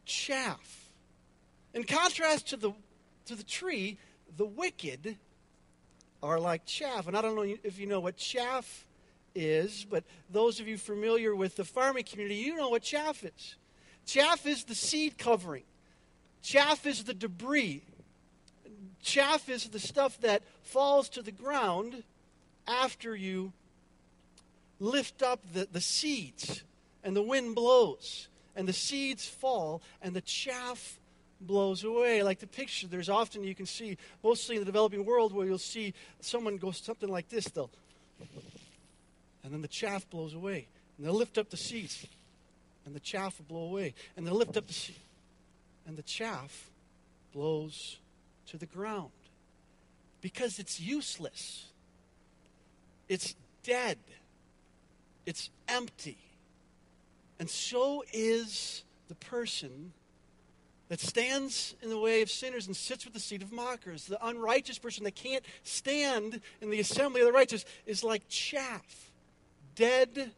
chaff. 0.06 0.90
In 1.74 1.84
contrast 1.84 2.48
to 2.50 2.58
the, 2.58 2.72
to 3.26 3.36
the 3.36 3.44
tree, 3.44 4.00
the 4.40 4.46
wicked 4.46 5.18
are 6.24 6.40
like 6.40 6.66
chaff. 6.66 7.08
And 7.08 7.18
I 7.18 7.22
don't 7.22 7.36
know 7.36 7.44
if 7.64 7.78
you 7.78 7.86
know 7.86 8.00
what 8.00 8.16
chaff 8.16 8.86
is, 9.36 9.86
but 9.88 10.06
those 10.32 10.62
of 10.62 10.68
you 10.68 10.78
familiar 10.78 11.36
with 11.36 11.58
the 11.58 11.66
farming 11.66 12.06
community, 12.06 12.38
you 12.38 12.56
know 12.56 12.70
what 12.70 12.82
chaff 12.82 13.26
is. 13.26 13.56
Chaff 14.06 14.46
is 14.48 14.64
the 14.64 14.74
seed 14.74 15.18
covering, 15.18 15.64
chaff 16.42 16.88
is 16.88 17.04
the 17.04 17.14
debris. 17.14 17.84
Chaff 19.02 19.48
is 19.48 19.70
the 19.70 19.80
stuff 19.80 20.20
that 20.20 20.44
falls 20.62 21.08
to 21.10 21.22
the 21.22 21.32
ground 21.32 22.04
after 22.68 23.16
you 23.16 23.54
lift 24.82 25.24
up 25.24 25.40
the, 25.54 25.70
the 25.72 25.80
seeds 25.80 26.64
and 27.02 27.16
the 27.16 27.22
wind 27.22 27.56
blows 27.56 28.28
and 28.58 28.68
the 28.68 28.74
seeds 28.74 29.26
fall 29.26 29.82
and 30.02 30.14
the 30.14 30.22
chaff 30.22 30.99
blows 31.42 31.84
away. 31.84 32.24
Like 32.24 32.40
the 32.40 32.48
picture, 32.48 32.88
there's 32.88 33.10
often 33.10 33.44
you 33.44 33.56
can 33.56 33.66
see, 33.66 33.98
mostly 34.24 34.56
in 34.56 34.62
the 34.62 34.66
developing 34.66 35.06
world, 35.06 35.34
where 35.34 35.46
you'll 35.46 35.58
see 35.58 35.94
someone 36.20 36.58
go 36.58 36.72
something 36.72 37.10
like 37.10 37.30
this. 37.30 37.46
They'll, 37.46 37.70
and 39.44 39.54
then 39.54 39.62
the 39.62 39.68
chaff 39.68 40.10
blows 40.10 40.34
away. 40.34 40.68
And 40.98 41.06
they'll 41.06 41.14
lift 41.14 41.38
up 41.38 41.50
the 41.50 41.58
seeds, 41.58 42.06
and 42.86 42.94
the 42.94 43.00
chaff 43.00 43.40
will 43.40 43.46
blow 43.46 43.68
away. 43.70 43.94
And 44.18 44.28
they'll 44.28 44.36
lift 44.36 44.58
up 44.58 44.68
the 44.68 44.74
seed, 44.74 44.96
and 45.88 45.98
the 45.98 46.04
chaff 46.04 46.70
blows 47.34 47.98
to 48.48 48.58
the 48.58 48.66
ground 48.66 49.12
because 50.22 50.60
it's 50.60 50.80
useless. 50.80 51.68
It's 53.08 53.36
dead. 53.64 53.98
It's 55.26 55.50
empty. 55.68 56.18
And 57.40 57.50
so 57.50 58.04
is 58.12 58.84
the 59.08 59.16
person 59.16 59.94
that 60.90 61.00
stands 61.00 61.76
in 61.82 61.90
the 61.90 62.00
way 62.00 62.22
of 62.22 62.30
sinners 62.30 62.68
and 62.68 62.76
sits 62.76 63.06
with 63.06 63.14
the 63.14 63.20
seat 63.20 63.42
of 63.42 63.52
mockers. 63.52 64.06
The 64.06 64.24
unrighteous 64.26 64.80
person 64.80 65.04
that 65.06 65.16
can't 65.16 65.46
stand 65.64 66.42
in 66.62 66.70
the 66.70 66.80
assembly 66.80 67.22
of 67.22 67.28
the 67.28 67.34
righteous 67.34 67.64
is 67.86 68.04
like 68.04 68.28
chaff, 68.28 69.12
dead 69.76 70.32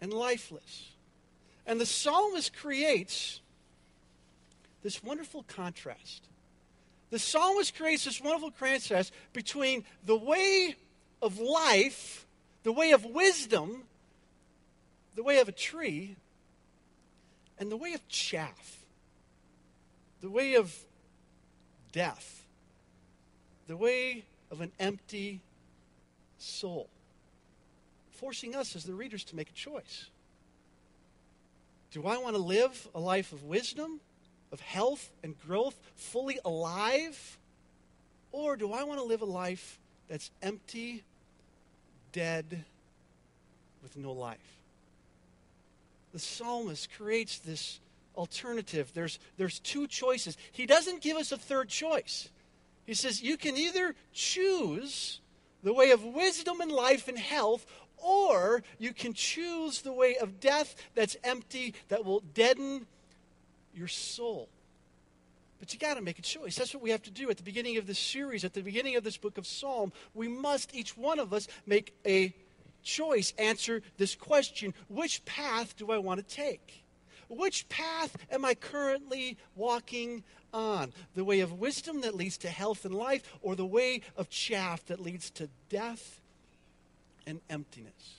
and 0.00 0.12
lifeless. 0.12 0.90
And 1.66 1.80
the 1.80 1.86
psalmist 1.86 2.56
creates 2.56 3.40
this 4.82 5.02
wonderful 5.02 5.44
contrast. 5.48 6.22
The 7.10 7.18
psalmist 7.18 7.76
creates 7.76 8.04
this 8.04 8.20
wonderful 8.20 8.52
contrast 8.52 9.12
between 9.32 9.84
the 10.04 10.16
way 10.16 10.76
of 11.20 11.40
life, 11.40 12.26
the 12.62 12.72
way 12.72 12.92
of 12.92 13.04
wisdom, 13.04 13.82
the 15.16 15.24
way 15.24 15.38
of 15.38 15.48
a 15.48 15.52
tree, 15.52 16.16
and 17.58 17.72
the 17.72 17.76
way 17.76 17.94
of 17.94 18.06
chaff, 18.08 18.75
the 20.20 20.30
way 20.30 20.54
of 20.54 20.74
death, 21.92 22.44
the 23.66 23.76
way 23.76 24.24
of 24.50 24.60
an 24.60 24.72
empty 24.78 25.40
soul, 26.38 26.88
forcing 28.10 28.54
us 28.54 28.76
as 28.76 28.84
the 28.84 28.94
readers 28.94 29.24
to 29.24 29.36
make 29.36 29.50
a 29.50 29.54
choice. 29.54 30.06
Do 31.90 32.06
I 32.06 32.18
want 32.18 32.36
to 32.36 32.42
live 32.42 32.88
a 32.94 33.00
life 33.00 33.32
of 33.32 33.44
wisdom, 33.44 34.00
of 34.52 34.60
health 34.60 35.10
and 35.22 35.34
growth, 35.46 35.76
fully 35.94 36.38
alive? 36.44 37.38
Or 38.32 38.56
do 38.56 38.72
I 38.72 38.82
want 38.82 39.00
to 39.00 39.06
live 39.06 39.22
a 39.22 39.26
life 39.26 39.78
that's 40.08 40.30
empty, 40.42 41.04
dead, 42.12 42.64
with 43.82 43.96
no 43.96 44.12
life? 44.12 44.56
the 46.16 46.22
psalmist 46.22 46.88
creates 46.96 47.40
this 47.40 47.78
alternative. 48.16 48.92
There's, 48.94 49.18
there's 49.36 49.58
two 49.58 49.86
choices. 49.86 50.36
He 50.52 50.66
doesn't 50.66 51.02
give 51.02 51.16
us 51.16 51.32
a 51.32 51.36
third 51.36 51.68
choice. 51.68 52.28
He 52.84 52.94
says, 52.94 53.22
You 53.22 53.36
can 53.36 53.56
either 53.56 53.94
choose 54.12 55.20
the 55.62 55.72
way 55.72 55.90
of 55.90 56.04
wisdom 56.04 56.60
and 56.60 56.70
life 56.70 57.08
and 57.08 57.18
health, 57.18 57.66
or 57.98 58.62
you 58.78 58.92
can 58.92 59.12
choose 59.12 59.82
the 59.82 59.92
way 59.92 60.16
of 60.16 60.40
death 60.40 60.76
that's 60.94 61.16
empty, 61.24 61.74
that 61.88 62.04
will 62.04 62.20
deaden 62.34 62.86
your 63.74 63.88
soul. 63.88 64.48
But 65.58 65.72
you 65.72 65.78
got 65.78 65.94
to 65.94 66.02
make 66.02 66.18
a 66.18 66.22
choice. 66.22 66.56
That's 66.56 66.74
what 66.74 66.82
we 66.82 66.90
have 66.90 67.02
to 67.04 67.10
do 67.10 67.30
at 67.30 67.38
the 67.38 67.42
beginning 67.42 67.78
of 67.78 67.86
this 67.86 67.98
series, 67.98 68.44
at 68.44 68.52
the 68.52 68.62
beginning 68.62 68.96
of 68.96 69.04
this 69.04 69.16
book 69.16 69.38
of 69.38 69.46
Psalm. 69.46 69.92
We 70.14 70.28
must, 70.28 70.74
each 70.74 70.96
one 70.96 71.18
of 71.18 71.32
us, 71.32 71.48
make 71.66 71.94
a 72.06 72.34
choice 72.82 73.32
answer 73.38 73.82
this 73.96 74.14
question 74.14 74.72
which 74.88 75.24
path 75.24 75.76
do 75.76 75.90
I 75.90 75.98
want 75.98 76.26
to 76.26 76.34
take? 76.34 76.84
Which 77.28 77.68
path 77.68 78.16
am 78.30 78.44
I 78.44 78.54
currently 78.54 79.36
walking 79.54 80.22
on? 80.52 80.92
The 81.14 81.24
way 81.24 81.40
of 81.40 81.58
wisdom 81.58 82.02
that 82.02 82.14
leads 82.14 82.38
to 82.38 82.48
health 82.48 82.84
and 82.84 82.94
life, 82.94 83.22
or 83.42 83.56
the 83.56 83.66
way 83.66 84.02
of 84.16 84.30
chaff 84.30 84.84
that 84.86 85.00
leads 85.00 85.30
to 85.32 85.48
death 85.68 86.20
and 87.26 87.40
emptiness? 87.50 88.14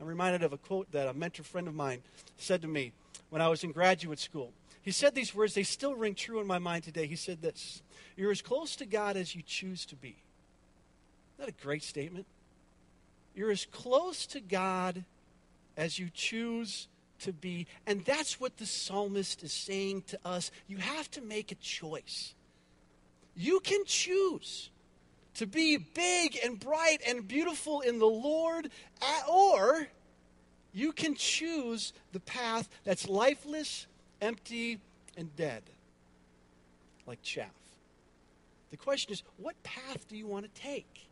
I'm 0.00 0.06
reminded 0.06 0.42
of 0.42 0.52
a 0.52 0.58
quote 0.58 0.90
that 0.92 1.08
a 1.08 1.14
mentor 1.14 1.44
friend 1.44 1.68
of 1.68 1.74
mine 1.74 2.02
said 2.36 2.62
to 2.62 2.68
me 2.68 2.92
when 3.30 3.40
I 3.40 3.48
was 3.48 3.64
in 3.64 3.72
graduate 3.72 4.18
school. 4.18 4.52
He 4.82 4.90
said 4.90 5.14
these 5.14 5.34
words, 5.34 5.54
they 5.54 5.62
still 5.62 5.94
ring 5.94 6.14
true 6.14 6.40
in 6.40 6.46
my 6.46 6.58
mind 6.58 6.82
today. 6.82 7.06
He 7.06 7.16
said 7.16 7.40
this 7.40 7.82
You're 8.16 8.32
as 8.32 8.42
close 8.42 8.76
to 8.76 8.84
God 8.84 9.16
as 9.16 9.34
you 9.34 9.42
choose 9.42 9.86
to 9.86 9.96
be. 9.96 10.16
Isn't 11.38 11.38
that 11.38 11.48
a 11.48 11.64
great 11.64 11.84
statement? 11.84 12.26
You're 13.34 13.52
as 13.52 13.64
close 13.64 14.26
to 14.26 14.40
God 14.40 15.04
as 15.76 15.98
you 15.98 16.10
choose 16.12 16.88
to 17.22 17.32
be. 17.32 17.66
And 17.86 18.04
that's 18.04 18.40
what 18.40 18.56
the 18.56 18.66
psalmist 18.66 19.42
is 19.42 19.52
saying 19.52 20.04
to 20.08 20.18
us. 20.24 20.50
You 20.66 20.78
have 20.78 21.10
to 21.12 21.20
make 21.20 21.52
a 21.52 21.56
choice. 21.56 22.34
You 23.34 23.60
can 23.60 23.84
choose 23.84 24.70
to 25.34 25.46
be 25.46 25.78
big 25.78 26.38
and 26.44 26.60
bright 26.60 26.98
and 27.06 27.26
beautiful 27.26 27.80
in 27.80 27.98
the 27.98 28.06
Lord, 28.06 28.70
or 29.30 29.88
you 30.72 30.92
can 30.92 31.14
choose 31.14 31.92
the 32.12 32.20
path 32.20 32.68
that's 32.84 33.08
lifeless, 33.08 33.86
empty, 34.20 34.78
and 35.16 35.34
dead, 35.36 35.62
like 37.06 37.22
chaff. 37.22 37.48
The 38.70 38.76
question 38.76 39.12
is, 39.12 39.22
what 39.36 39.60
path 39.62 40.08
do 40.08 40.16
you 40.16 40.26
want 40.26 40.52
to 40.52 40.60
take? 40.60 41.08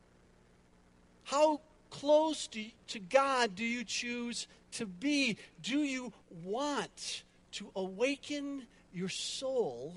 How 1.25 1.61
close 1.91 2.47
to, 2.49 2.65
to 2.89 2.99
God 2.99 3.55
do 3.55 3.65
you 3.65 3.85
choose 3.85 4.47
to 4.73 4.87
be? 4.87 5.37
Do 5.63 5.79
you 5.79 6.13
want 6.45 7.25
to 7.53 7.71
awaken 7.75 8.67
your 8.93 9.09
soul 9.09 9.95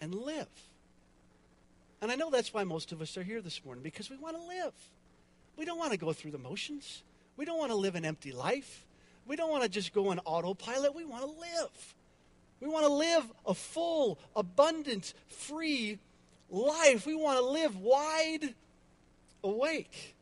and 0.00 0.14
live? 0.14 0.48
And 2.00 2.10
I 2.10 2.16
know 2.16 2.30
that's 2.30 2.52
why 2.52 2.64
most 2.64 2.92
of 2.92 3.00
us 3.00 3.16
are 3.16 3.22
here 3.22 3.40
this 3.40 3.64
morning, 3.64 3.82
because 3.82 4.10
we 4.10 4.16
want 4.16 4.36
to 4.36 4.42
live. 4.42 4.72
We 5.56 5.64
don't 5.64 5.78
want 5.78 5.92
to 5.92 5.98
go 5.98 6.12
through 6.12 6.32
the 6.32 6.38
motions. 6.38 7.02
We 7.36 7.44
don't 7.44 7.58
want 7.58 7.70
to 7.70 7.76
live 7.76 7.94
an 7.94 8.04
empty 8.04 8.32
life. 8.32 8.86
We 9.26 9.36
don't 9.36 9.50
want 9.50 9.62
to 9.62 9.68
just 9.68 9.92
go 9.92 10.08
on 10.08 10.18
autopilot. 10.24 10.94
We 10.94 11.04
want 11.04 11.22
to 11.22 11.30
live. 11.30 11.94
We 12.60 12.68
want 12.68 12.86
to 12.86 12.92
live 12.92 13.32
a 13.46 13.54
full, 13.54 14.18
abundant, 14.34 15.14
free 15.28 15.98
life. 16.50 17.06
We 17.06 17.14
want 17.14 17.38
to 17.38 17.44
live 17.44 17.76
wide 17.76 18.54
awake. 19.44 20.16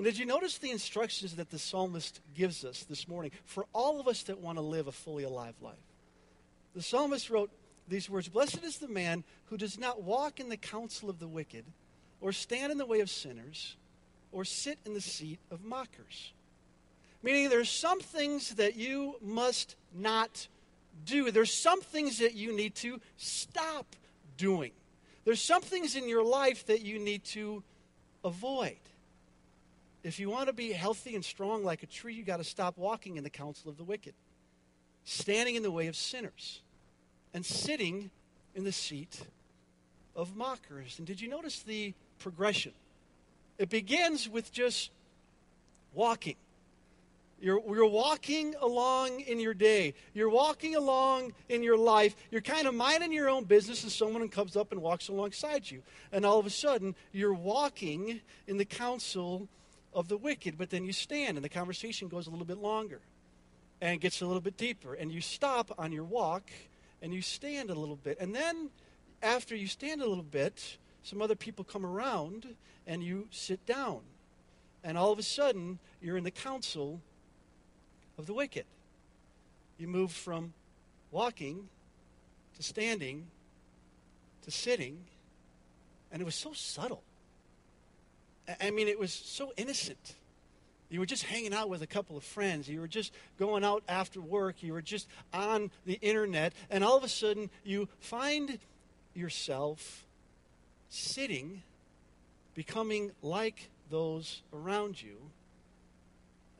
And 0.00 0.06
did 0.06 0.16
you 0.16 0.24
notice 0.24 0.56
the 0.56 0.70
instructions 0.70 1.36
that 1.36 1.50
the 1.50 1.58
psalmist 1.58 2.20
gives 2.34 2.64
us 2.64 2.84
this 2.84 3.06
morning 3.06 3.32
for 3.44 3.66
all 3.74 4.00
of 4.00 4.08
us 4.08 4.22
that 4.22 4.38
want 4.38 4.56
to 4.56 4.62
live 4.62 4.86
a 4.86 4.92
fully 4.92 5.24
alive 5.24 5.52
life? 5.60 5.74
The 6.74 6.80
psalmist 6.80 7.28
wrote 7.28 7.50
these 7.86 8.08
words 8.08 8.26
Blessed 8.26 8.64
is 8.64 8.78
the 8.78 8.88
man 8.88 9.24
who 9.50 9.58
does 9.58 9.78
not 9.78 10.02
walk 10.02 10.40
in 10.40 10.48
the 10.48 10.56
counsel 10.56 11.10
of 11.10 11.18
the 11.18 11.28
wicked, 11.28 11.66
or 12.22 12.32
stand 12.32 12.72
in 12.72 12.78
the 12.78 12.86
way 12.86 13.00
of 13.00 13.10
sinners, 13.10 13.76
or 14.32 14.42
sit 14.42 14.78
in 14.86 14.94
the 14.94 15.02
seat 15.02 15.38
of 15.50 15.62
mockers. 15.62 16.32
Meaning, 17.22 17.50
there's 17.50 17.68
some 17.68 18.00
things 18.00 18.54
that 18.54 18.76
you 18.76 19.16
must 19.20 19.76
not 19.94 20.48
do. 21.04 21.30
There's 21.30 21.52
some 21.52 21.82
things 21.82 22.20
that 22.20 22.32
you 22.32 22.56
need 22.56 22.74
to 22.76 23.02
stop 23.18 23.94
doing. 24.38 24.72
There's 25.26 25.42
some 25.42 25.60
things 25.60 25.94
in 25.94 26.08
your 26.08 26.24
life 26.24 26.64
that 26.68 26.80
you 26.80 26.98
need 26.98 27.22
to 27.24 27.62
avoid. 28.24 28.78
If 30.02 30.18
you 30.18 30.30
want 30.30 30.46
to 30.46 30.52
be 30.52 30.72
healthy 30.72 31.14
and 31.14 31.24
strong 31.24 31.62
like 31.64 31.82
a 31.82 31.86
tree, 31.86 32.14
you 32.14 32.22
got 32.22 32.38
to 32.38 32.44
stop 32.44 32.78
walking 32.78 33.16
in 33.16 33.24
the 33.24 33.30
counsel 33.30 33.70
of 33.70 33.76
the 33.76 33.84
wicked, 33.84 34.14
standing 35.04 35.56
in 35.56 35.62
the 35.62 35.70
way 35.70 35.88
of 35.88 35.96
sinners, 35.96 36.62
and 37.34 37.44
sitting 37.44 38.10
in 38.54 38.64
the 38.64 38.72
seat 38.72 39.20
of 40.16 40.36
mockers. 40.36 40.98
And 40.98 41.06
did 41.06 41.20
you 41.20 41.28
notice 41.28 41.62
the 41.62 41.94
progression? 42.18 42.72
It 43.58 43.68
begins 43.68 44.28
with 44.28 44.50
just 44.52 44.90
walking. 45.92 46.36
You're, 47.42 47.62
you're 47.74 47.86
walking 47.86 48.54
along 48.60 49.20
in 49.20 49.40
your 49.40 49.54
day. 49.54 49.94
You're 50.12 50.28
walking 50.28 50.76
along 50.76 51.32
in 51.48 51.62
your 51.62 51.76
life. 51.76 52.14
You're 52.30 52.42
kind 52.42 52.66
of 52.66 52.74
minding 52.74 53.12
your 53.12 53.30
own 53.30 53.44
business, 53.44 53.82
and 53.82 53.92
someone 53.92 54.28
comes 54.28 54.56
up 54.56 54.72
and 54.72 54.82
walks 54.82 55.08
alongside 55.08 55.70
you. 55.70 55.82
And 56.12 56.26
all 56.26 56.38
of 56.38 56.46
a 56.46 56.50
sudden, 56.50 56.94
you're 57.12 57.32
walking 57.34 58.20
in 58.46 58.58
the 58.58 58.66
counsel 58.66 59.48
of 59.92 60.08
the 60.08 60.16
wicked. 60.16 60.56
But 60.58 60.70
then 60.70 60.84
you 60.84 60.92
stand, 60.92 61.36
and 61.36 61.44
the 61.44 61.48
conversation 61.48 62.08
goes 62.08 62.26
a 62.26 62.30
little 62.30 62.46
bit 62.46 62.58
longer 62.58 63.00
and 63.80 64.00
gets 64.00 64.20
a 64.20 64.26
little 64.26 64.40
bit 64.40 64.56
deeper. 64.56 64.94
And 64.94 65.10
you 65.10 65.20
stop 65.20 65.72
on 65.78 65.92
your 65.92 66.04
walk, 66.04 66.50
and 67.02 67.14
you 67.14 67.22
stand 67.22 67.70
a 67.70 67.74
little 67.74 67.96
bit. 67.96 68.18
And 68.20 68.34
then, 68.34 68.70
after 69.22 69.54
you 69.54 69.66
stand 69.66 70.02
a 70.02 70.06
little 70.06 70.24
bit, 70.24 70.78
some 71.02 71.22
other 71.22 71.34
people 71.34 71.64
come 71.64 71.86
around, 71.86 72.46
and 72.86 73.02
you 73.02 73.28
sit 73.30 73.64
down. 73.66 74.00
And 74.84 74.98
all 74.98 75.12
of 75.12 75.18
a 75.18 75.22
sudden, 75.22 75.78
you're 76.00 76.16
in 76.16 76.24
the 76.24 76.30
counsel 76.30 77.00
of 78.18 78.26
the 78.26 78.34
wicked. 78.34 78.64
You 79.78 79.88
move 79.88 80.12
from 80.12 80.52
walking 81.10 81.68
to 82.56 82.62
standing 82.62 83.26
to 84.42 84.50
sitting, 84.50 84.98
and 86.10 86.20
it 86.20 86.24
was 86.24 86.34
so 86.34 86.52
subtle. 86.52 87.02
I 88.60 88.70
mean, 88.70 88.88
it 88.88 88.98
was 88.98 89.12
so 89.12 89.52
innocent. 89.56 90.14
You 90.88 90.98
were 90.98 91.06
just 91.06 91.22
hanging 91.22 91.54
out 91.54 91.68
with 91.68 91.82
a 91.82 91.86
couple 91.86 92.16
of 92.16 92.24
friends. 92.24 92.68
You 92.68 92.80
were 92.80 92.88
just 92.88 93.12
going 93.38 93.64
out 93.64 93.84
after 93.88 94.20
work. 94.20 94.62
You 94.62 94.72
were 94.72 94.82
just 94.82 95.06
on 95.32 95.70
the 95.86 95.98
internet. 96.02 96.52
And 96.68 96.82
all 96.82 96.96
of 96.96 97.04
a 97.04 97.08
sudden, 97.08 97.50
you 97.64 97.88
find 98.00 98.58
yourself 99.14 100.06
sitting, 100.88 101.62
becoming 102.54 103.12
like 103.22 103.70
those 103.88 104.42
around 104.52 105.00
you 105.00 105.16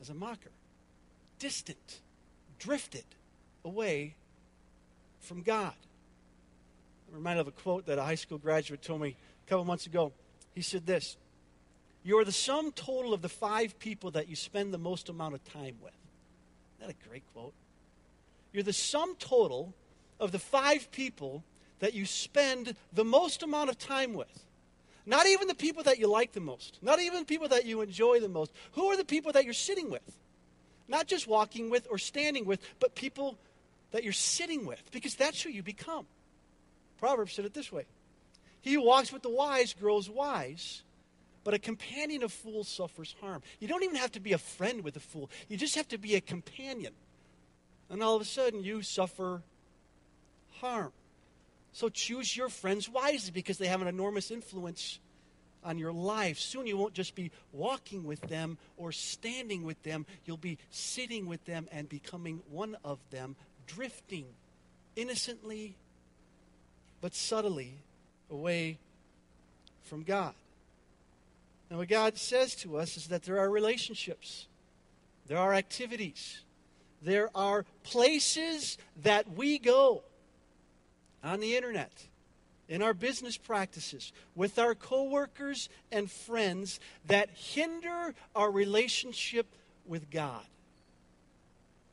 as 0.00 0.10
a 0.10 0.14
mocker 0.14 0.50
distant, 1.40 2.00
drifted 2.60 3.04
away 3.64 4.14
from 5.18 5.42
God. 5.42 5.74
I'm 7.08 7.16
reminded 7.16 7.40
of 7.40 7.48
a 7.48 7.50
quote 7.50 7.86
that 7.86 7.98
a 7.98 8.02
high 8.02 8.14
school 8.14 8.38
graduate 8.38 8.82
told 8.82 9.00
me 9.00 9.16
a 9.46 9.48
couple 9.48 9.64
months 9.64 9.86
ago. 9.86 10.12
He 10.54 10.62
said 10.62 10.86
this 10.86 11.16
You 12.02 12.18
are 12.18 12.24
the 12.24 12.32
sum 12.32 12.72
total 12.72 13.12
of 13.12 13.22
the 13.22 13.28
five 13.28 13.78
people 13.78 14.10
that 14.12 14.28
you 14.28 14.36
spend 14.36 14.72
the 14.72 14.78
most 14.78 15.08
amount 15.08 15.34
of 15.34 15.44
time 15.44 15.76
with. 15.82 15.92
Isn't 16.78 16.88
that 16.88 16.90
a 16.90 17.08
great 17.08 17.24
quote? 17.34 17.52
You're 18.52 18.62
the 18.62 18.72
sum 18.72 19.16
total 19.18 19.74
of 20.18 20.32
the 20.32 20.38
five 20.38 20.90
people 20.90 21.44
that 21.80 21.94
you 21.94 22.06
spend 22.06 22.74
the 22.92 23.04
most 23.04 23.42
amount 23.42 23.70
of 23.70 23.78
time 23.78 24.14
with. 24.14 24.44
Not 25.06 25.26
even 25.26 25.48
the 25.48 25.54
people 25.54 25.82
that 25.84 25.98
you 25.98 26.06
like 26.06 26.32
the 26.32 26.40
most, 26.40 26.78
not 26.82 27.00
even 27.00 27.24
people 27.24 27.48
that 27.48 27.64
you 27.64 27.80
enjoy 27.80 28.20
the 28.20 28.28
most. 28.28 28.52
Who 28.72 28.86
are 28.86 28.96
the 28.96 29.04
people 29.04 29.32
that 29.32 29.44
you're 29.44 29.54
sitting 29.54 29.90
with? 29.90 30.18
Not 30.88 31.06
just 31.06 31.26
walking 31.26 31.70
with 31.70 31.86
or 31.90 31.98
standing 31.98 32.44
with, 32.44 32.60
but 32.80 32.94
people 32.94 33.38
that 33.92 34.04
you're 34.04 34.12
sitting 34.12 34.66
with, 34.66 34.82
because 34.92 35.14
that's 35.14 35.42
who 35.42 35.50
you 35.50 35.62
become. 35.62 36.06
Proverbs 36.98 37.32
said 37.32 37.44
it 37.44 37.54
this 37.54 37.72
way 37.72 37.86
He 38.60 38.74
who 38.74 38.82
walks 38.82 39.12
with 39.12 39.22
the 39.22 39.30
wise 39.30 39.72
grows 39.72 40.08
wise, 40.08 40.82
but 41.44 41.54
a 41.54 41.58
companion 41.58 42.22
of 42.22 42.32
fools 42.32 42.68
suffers 42.68 43.14
harm. 43.20 43.42
You 43.58 43.68
don't 43.68 43.82
even 43.82 43.96
have 43.96 44.12
to 44.12 44.20
be 44.20 44.32
a 44.32 44.38
friend 44.38 44.84
with 44.84 44.96
a 44.96 45.00
fool, 45.00 45.30
you 45.48 45.56
just 45.56 45.74
have 45.74 45.88
to 45.88 45.98
be 45.98 46.14
a 46.14 46.20
companion. 46.20 46.92
And 47.88 48.02
all 48.02 48.14
of 48.14 48.22
a 48.22 48.24
sudden, 48.24 48.62
you 48.62 48.82
suffer 48.82 49.42
harm. 50.60 50.92
So 51.72 51.88
choose 51.88 52.36
your 52.36 52.48
friends 52.48 52.88
wisely 52.88 53.32
because 53.32 53.58
they 53.58 53.66
have 53.66 53.82
an 53.82 53.88
enormous 53.88 54.30
influence 54.30 54.98
on 55.64 55.78
your 55.78 55.92
life. 55.92 56.38
Soon 56.38 56.66
you 56.66 56.76
won't 56.76 56.94
just 56.94 57.14
be 57.14 57.30
walking 57.52 58.04
with 58.04 58.20
them 58.22 58.58
or 58.76 58.92
standing 58.92 59.64
with 59.64 59.82
them, 59.82 60.06
you'll 60.24 60.36
be 60.36 60.58
sitting 60.70 61.26
with 61.26 61.44
them 61.44 61.68
and 61.70 61.88
becoming 61.88 62.40
one 62.50 62.76
of 62.84 62.98
them, 63.10 63.36
drifting 63.66 64.26
innocently 64.96 65.74
but 67.00 67.14
subtly 67.14 67.74
away 68.30 68.78
from 69.84 70.02
God. 70.02 70.34
And 71.70 71.78
what 71.78 71.88
God 71.88 72.18
says 72.18 72.56
to 72.56 72.76
us 72.76 72.96
is 72.96 73.06
that 73.06 73.22
there 73.22 73.38
are 73.38 73.48
relationships, 73.48 74.48
there 75.26 75.38
are 75.38 75.54
activities, 75.54 76.40
there 77.00 77.30
are 77.34 77.64
places 77.84 78.76
that 79.02 79.30
we 79.36 79.58
go 79.58 80.02
on 81.22 81.40
the 81.40 81.56
internet 81.56 82.06
in 82.68 82.82
our 82.82 82.94
business 82.94 83.36
practices, 83.36 84.12
with 84.36 84.58
our 84.58 84.74
coworkers 84.74 85.68
and 85.90 86.10
friends 86.10 86.78
that 87.06 87.30
hinder 87.30 88.14
our 88.34 88.50
relationship 88.50 89.46
with 89.86 90.10
God. 90.10 90.44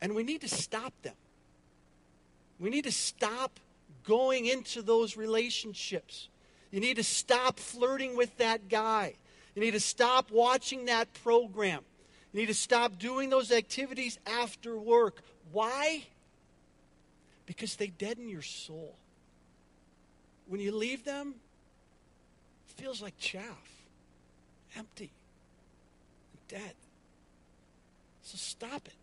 And 0.01 0.13
we 0.15 0.23
need 0.23 0.41
to 0.41 0.47
stop 0.47 0.93
them. 1.01 1.15
We 2.59 2.69
need 2.69 2.83
to 2.83 2.91
stop 2.91 3.59
going 4.03 4.45
into 4.45 4.81
those 4.83 5.17
relationships. 5.17 6.29
You 6.71 6.79
need 6.79 6.97
to 6.97 7.03
stop 7.03 7.59
flirting 7.59 8.15
with 8.15 8.37
that 8.37 8.69
guy. 8.69 9.15
You 9.57 9.63
need 9.63 9.71
to 9.71 9.79
stop 9.79 10.29
watching 10.29 10.85
that 10.85 11.11
program. 11.23 11.81
You 12.31 12.41
need 12.41 12.45
to 12.45 12.53
stop 12.53 12.99
doing 12.99 13.31
those 13.31 13.51
activities 13.51 14.19
after 14.27 14.77
work. 14.77 15.23
Why? 15.51 16.03
Because 17.47 17.75
they 17.75 17.87
deaden 17.87 18.29
your 18.29 18.43
soul 18.43 18.95
when 20.47 20.61
you 20.61 20.71
leave 20.71 21.03
them, 21.03 21.35
it 22.67 22.81
feels 22.81 23.01
like 23.01 23.17
chaff, 23.17 23.83
empty, 24.75 25.11
dead. 26.47 26.73
So 28.23 28.37
stop 28.37 28.87
it. 28.87 28.93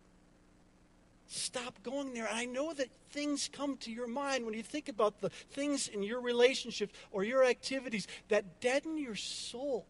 Stop 1.27 1.81
going 1.83 2.13
there. 2.13 2.27
And 2.27 2.37
I 2.37 2.45
know 2.45 2.73
that 2.73 2.87
things 3.11 3.49
come 3.51 3.77
to 3.77 3.91
your 3.91 4.07
mind 4.07 4.45
when 4.45 4.53
you 4.53 4.63
think 4.63 4.89
about 4.89 5.21
the 5.21 5.29
things 5.29 5.87
in 5.87 6.03
your 6.03 6.21
relationships 6.21 6.93
or 7.11 7.23
your 7.23 7.43
activities 7.43 8.07
that 8.29 8.61
deaden 8.61 8.97
your 8.97 9.15
soul. 9.15 9.85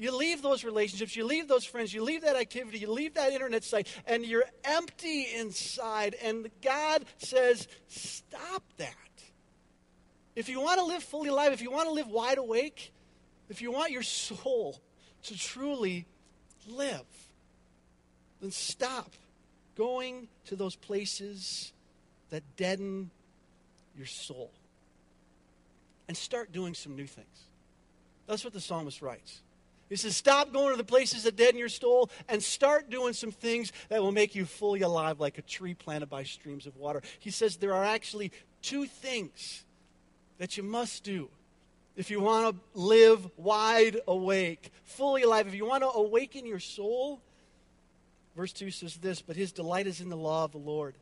You 0.00 0.16
leave 0.16 0.40
those 0.40 0.64
relationships, 0.64 1.14
you 1.14 1.26
leave 1.26 1.46
those 1.46 1.66
friends, 1.66 1.92
you 1.92 2.02
leave 2.02 2.22
that 2.22 2.34
activity, 2.34 2.78
you 2.78 2.90
leave 2.90 3.12
that 3.14 3.34
internet 3.34 3.62
site, 3.62 3.86
and 4.06 4.24
you're 4.24 4.46
empty 4.64 5.26
inside. 5.36 6.16
And 6.24 6.50
God 6.62 7.04
says, 7.18 7.68
Stop 7.86 8.62
that. 8.78 8.94
If 10.34 10.48
you 10.48 10.58
want 10.62 10.78
to 10.78 10.86
live 10.86 11.02
fully 11.02 11.28
alive, 11.28 11.52
if 11.52 11.60
you 11.60 11.70
want 11.70 11.86
to 11.86 11.92
live 11.92 12.06
wide 12.06 12.38
awake, 12.38 12.94
if 13.50 13.60
you 13.60 13.70
want 13.72 13.92
your 13.92 14.02
soul 14.02 14.80
to 15.24 15.38
truly 15.38 16.06
live, 16.66 17.04
then 18.40 18.50
stop 18.52 19.12
going 19.76 20.28
to 20.46 20.56
those 20.56 20.76
places 20.76 21.74
that 22.30 22.42
deaden 22.56 23.10
your 23.98 24.06
soul 24.06 24.50
and 26.08 26.16
start 26.16 26.52
doing 26.52 26.72
some 26.72 26.96
new 26.96 27.06
things. 27.06 27.44
That's 28.26 28.44
what 28.44 28.54
the 28.54 28.62
psalmist 28.62 29.02
writes. 29.02 29.42
He 29.90 29.96
says, 29.96 30.16
Stop 30.16 30.52
going 30.52 30.70
to 30.70 30.76
the 30.76 30.84
places 30.84 31.24
that 31.24 31.36
deaden 31.36 31.58
your 31.58 31.68
soul 31.68 32.10
and 32.28 32.42
start 32.42 32.88
doing 32.88 33.12
some 33.12 33.32
things 33.32 33.72
that 33.88 34.00
will 34.00 34.12
make 34.12 34.34
you 34.34 34.46
fully 34.46 34.80
alive, 34.80 35.20
like 35.20 35.36
a 35.36 35.42
tree 35.42 35.74
planted 35.74 36.08
by 36.08 36.22
streams 36.22 36.66
of 36.66 36.76
water. 36.76 37.02
He 37.18 37.30
says 37.30 37.56
there 37.56 37.74
are 37.74 37.84
actually 37.84 38.30
two 38.62 38.86
things 38.86 39.64
that 40.38 40.56
you 40.56 40.62
must 40.62 41.02
do 41.02 41.28
if 41.96 42.08
you 42.10 42.20
want 42.20 42.54
to 42.54 42.80
live 42.80 43.28
wide 43.36 44.00
awake, 44.06 44.70
fully 44.84 45.22
alive, 45.22 45.48
if 45.48 45.54
you 45.54 45.66
want 45.66 45.82
to 45.82 45.90
awaken 45.90 46.46
your 46.46 46.60
soul. 46.60 47.20
Verse 48.36 48.52
2 48.52 48.70
says 48.70 48.96
this 48.96 49.20
But 49.20 49.34
his 49.36 49.50
delight 49.50 49.88
is 49.88 50.00
in 50.00 50.08
the 50.08 50.16
law 50.16 50.44
of 50.44 50.52
the 50.52 50.58
Lord. 50.58 50.94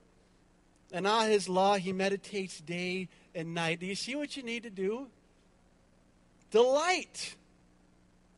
And 0.90 1.06
on 1.06 1.28
his 1.28 1.46
law 1.46 1.76
he 1.76 1.92
meditates 1.92 2.58
day 2.60 3.08
and 3.34 3.52
night. 3.52 3.80
Do 3.80 3.86
you 3.86 3.94
see 3.94 4.16
what 4.16 4.34
you 4.34 4.42
need 4.42 4.62
to 4.62 4.70
do? 4.70 5.08
Delight 6.50 7.36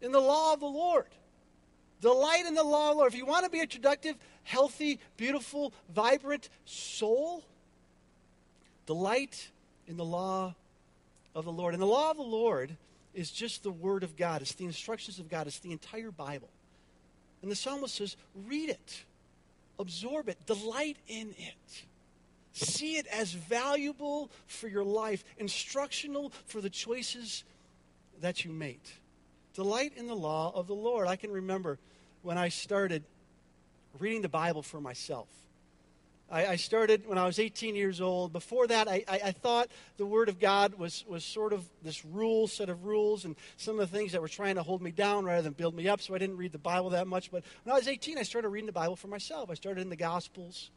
in 0.01 0.13
the 0.13 0.21
law 0.21 0.53
of 0.55 0.61
the 0.61 0.67
Lord. 0.67 1.07
Delight 2.01 2.47
in 2.47 2.55
the 2.55 2.65
law 2.65 2.91
of 2.91 2.97
the 2.97 2.99
Lord. 3.01 3.13
If 3.13 3.19
you 3.19 3.27
want 3.27 3.45
to 3.45 3.51
be 3.51 3.61
a 3.61 3.67
productive, 3.67 4.17
healthy, 4.43 5.01
beautiful, 5.17 5.73
vibrant 5.95 6.49
soul, 6.65 7.45
delight 8.87 9.51
in 9.87 9.97
the 9.97 10.05
law 10.05 10.55
of 11.35 11.45
the 11.45 11.53
Lord. 11.53 11.75
And 11.75 11.83
the 11.83 11.87
law 11.87 12.11
of 12.11 12.17
the 12.17 12.23
Lord 12.23 12.77
is 13.15 13.31
just 13.31 13.63
the 13.63 13.71
Word 13.71 14.03
of 14.03 14.17
God, 14.17 14.41
it's 14.41 14.55
the 14.55 14.65
instructions 14.65 15.19
of 15.19 15.29
God, 15.29 15.47
it's 15.47 15.59
the 15.59 15.73
entire 15.73 16.11
Bible. 16.11 16.49
And 17.43 17.51
the 17.51 17.57
psalmist 17.57 17.97
says, 17.97 18.17
read 18.47 18.71
it, 18.71 19.05
absorb 19.79 20.29
it, 20.29 20.39
delight 20.47 20.97
in 21.09 21.35
it. 21.39 21.85
See 22.53 22.97
it 22.97 23.07
as 23.07 23.33
valuable 23.33 24.31
for 24.47 24.69
your 24.69 24.85
life, 24.85 25.25
instructional 25.39 26.33
for 26.47 26.61
the 26.61 26.71
choices 26.71 27.45
that 28.21 28.45
you 28.45 28.53
make. 28.53 29.00
Delight 29.55 29.93
in 29.97 30.07
the 30.07 30.15
law 30.15 30.53
of 30.55 30.67
the 30.67 30.75
Lord. 30.75 31.07
I 31.07 31.17
can 31.17 31.31
remember 31.31 31.79
when 32.23 32.39
I 32.39 32.49
started 32.49 33.05
reading 33.99 34.23
the 34.23 34.29
Bible 34.29 34.63
for 34.63 34.81
myself. 34.81 35.29
I, 36.31 36.47
I 36.47 36.57
started 36.57 37.07
when 37.07 37.19
I 37.19 37.27
was 37.27 37.39
18 37.39 37.75
years 37.75 38.01
old. 38.01 38.33
Before 38.33 38.67
that, 38.69 38.89
I, 38.89 39.05
I, 39.09 39.21
I 39.27 39.33
thought 39.33 39.69
the 39.97 40.07
Word 40.07 40.29
of 40.29 40.39
God 40.39 40.75
was, 40.75 41.05
was 41.09 41.25
sort 41.25 41.53
of 41.53 41.69
this 41.83 42.05
rule, 42.05 42.47
set 42.47 42.69
of 42.69 42.85
rules, 42.85 43.25
and 43.25 43.35
some 43.57 43.81
of 43.81 43.91
the 43.91 43.99
things 43.99 44.13
that 44.13 44.21
were 44.21 44.29
trying 44.29 44.55
to 44.55 44.63
hold 44.63 44.81
me 44.81 44.93
down 44.93 45.25
rather 45.25 45.43
than 45.43 45.53
build 45.53 45.75
me 45.75 45.89
up, 45.89 46.01
so 46.01 46.15
I 46.15 46.19
didn't 46.19 46.37
read 46.37 46.53
the 46.53 46.59
Bible 46.59 46.91
that 46.91 47.09
much. 47.09 47.31
But 47.33 47.43
when 47.65 47.73
I 47.73 47.77
was 47.77 47.89
18, 47.89 48.17
I 48.19 48.23
started 48.23 48.49
reading 48.51 48.67
the 48.67 48.73
Bible 48.73 48.97
for 48.97 49.09
myself. 49.09 49.51
I 49.51 49.55
started 49.55 49.81
in 49.81 49.91
the 49.91 49.97
Gospels, 49.97 50.71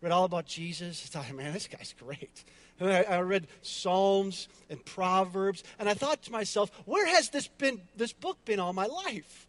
read 0.00 0.12
all 0.12 0.24
about 0.24 0.46
Jesus. 0.46 1.02
I 1.04 1.22
thought, 1.22 1.34
man, 1.34 1.52
this 1.52 1.68
guy's 1.68 1.94
great. 1.98 2.44
And 2.80 2.90
I, 2.90 3.02
I 3.02 3.20
read 3.20 3.48
Psalms 3.62 4.48
and 4.70 4.84
Proverbs, 4.84 5.64
and 5.78 5.88
I 5.88 5.94
thought 5.94 6.22
to 6.24 6.32
myself, 6.32 6.70
where 6.84 7.06
has 7.06 7.30
this, 7.30 7.48
been, 7.48 7.80
this 7.96 8.12
book 8.12 8.44
been 8.44 8.60
all 8.60 8.72
my 8.72 8.86
life? 8.86 9.46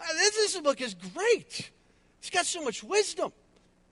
Uh, 0.00 0.04
This, 0.14 0.36
this 0.36 0.60
book 0.60 0.80
is 0.80 0.94
great. 0.94 1.70
It's 2.20 2.30
got 2.30 2.46
so 2.46 2.62
much 2.62 2.82
wisdom 2.82 3.32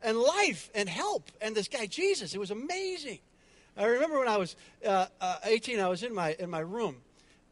and 0.02 0.18
life 0.18 0.70
and 0.74 0.88
help. 0.88 1.30
And 1.40 1.54
this 1.54 1.68
guy 1.68 1.86
Jesus, 1.86 2.34
it 2.34 2.38
was 2.38 2.50
amazing. 2.50 3.18
I 3.76 3.86
remember 3.86 4.18
when 4.18 4.28
I 4.28 4.36
was 4.36 4.56
uh, 4.86 5.06
uh, 5.20 5.36
18, 5.44 5.80
I 5.80 5.88
was 5.88 6.02
in 6.02 6.14
my 6.14 6.34
in 6.38 6.50
my 6.50 6.60
room, 6.60 6.96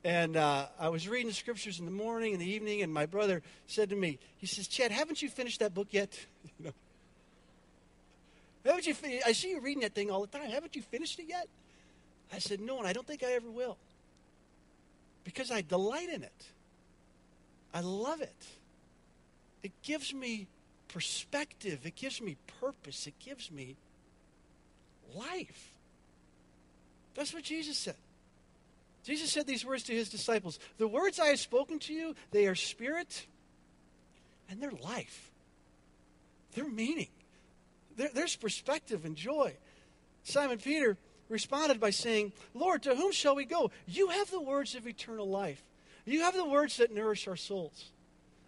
and 0.05 0.37
uh, 0.37 0.67
I 0.79 0.89
was 0.89 1.09
reading 1.09 1.29
the 1.29 1.35
scriptures 1.35 1.79
in 1.79 1.85
the 1.85 1.91
morning 1.91 2.33
and 2.33 2.43
the 2.43 2.51
evening. 2.51 2.83
And 2.83 2.93
my 2.93 3.07
brother 3.07 3.43
said 3.67 3.91
to 3.91 3.97
me, 3.97 4.19
he 4.37 4.47
says, 4.47 4.69
"Chad, 4.69 4.91
haven't 4.91 5.23
you 5.23 5.29
finished 5.29 5.61
that 5.61 5.75
book 5.75 5.89
yet? 5.91 6.19
You 6.59 6.67
know, 6.67 6.73
haven't 8.71 8.87
you? 8.87 8.95
Fin- 8.95 9.21
I 9.27 9.33
see 9.33 9.51
you 9.51 9.61
reading 9.61 9.83
that 9.83 9.95
thing 9.95 10.11
all 10.11 10.21
the 10.21 10.27
time. 10.27 10.51
Haven't 10.51 10.77
you 10.77 10.83
finished 10.83 11.19
it 11.19 11.27
yet?" 11.29 11.49
I 12.33 12.39
said, 12.39 12.61
"No, 12.61 12.79
and 12.79 12.87
I 12.87 12.93
don't 12.93 13.07
think 13.07 13.23
I 13.23 13.33
ever 13.33 13.51
will, 13.51 13.77
because 15.25 15.51
I 15.51 15.63
delight 15.63 16.09
in 16.09 16.23
it. 16.23 16.47
I 17.73 17.81
love 17.81 18.21
it. 18.21 18.47
It 19.63 19.73
gives 19.83 20.13
me." 20.15 20.49
perspective. 20.89 21.87
It 21.87 21.95
gives 21.95 22.21
me 22.21 22.37
purpose. 22.61 23.07
It 23.07 23.19
gives 23.19 23.51
me 23.51 23.77
life. 25.15 25.73
That's 27.15 27.33
what 27.33 27.45
Jesus 27.45 27.79
said. 27.79 27.97
Jesus 29.05 29.31
said 29.31 29.47
these 29.47 29.65
words 29.65 29.85
to 29.85 29.95
his 29.95 30.09
disciples 30.09 30.59
The 30.79 30.89
words 30.89 31.21
I 31.21 31.29
have 31.29 31.39
spoken 31.39 31.79
to 31.81 31.95
you, 31.95 32.15
they 32.31 32.47
are 32.47 32.55
spirit 32.55 33.27
and 34.51 34.61
they're 34.61 34.71
life. 34.71 35.31
They're 36.55 36.69
meaning. 36.69 37.09
There- 37.99 38.11
There's 38.15 38.37
perspective 38.37 39.05
and 39.05 39.17
joy. 39.17 39.55
Simon 40.23 40.59
Peter 40.59 40.97
responded 41.29 41.81
by 41.81 41.91
saying, 41.91 42.33
Lord, 42.55 42.85
to 42.85 42.95
whom 42.95 43.13
shall 43.13 43.35
we 43.35 43.45
go? 43.45 43.71
You 43.87 44.09
have 44.09 44.31
the 44.31 44.41
words 44.41 44.75
of 44.75 44.87
eternal 44.87 45.29
life. 45.29 45.63
You 46.07 46.21
have 46.21 46.35
the 46.35 46.45
words 46.45 46.79
that 46.79 46.95
nourish 46.95 47.29
our 47.29 47.37
souls. 47.37 47.91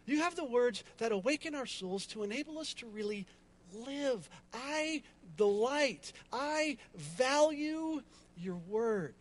You 0.06 0.22
have 0.22 0.34
the 0.36 0.44
words 0.44 0.82
that 0.98 1.12
awaken 1.12 1.54
our 1.54 1.66
souls 1.66 2.06
to 2.06 2.22
enable 2.22 2.58
us 2.58 2.72
to 2.74 2.86
really 2.86 3.26
live. 3.74 4.30
I 4.54 5.02
delight. 5.36 6.12
I 6.32 6.78
value 6.94 8.02
your 8.38 8.56
word. 8.68 9.14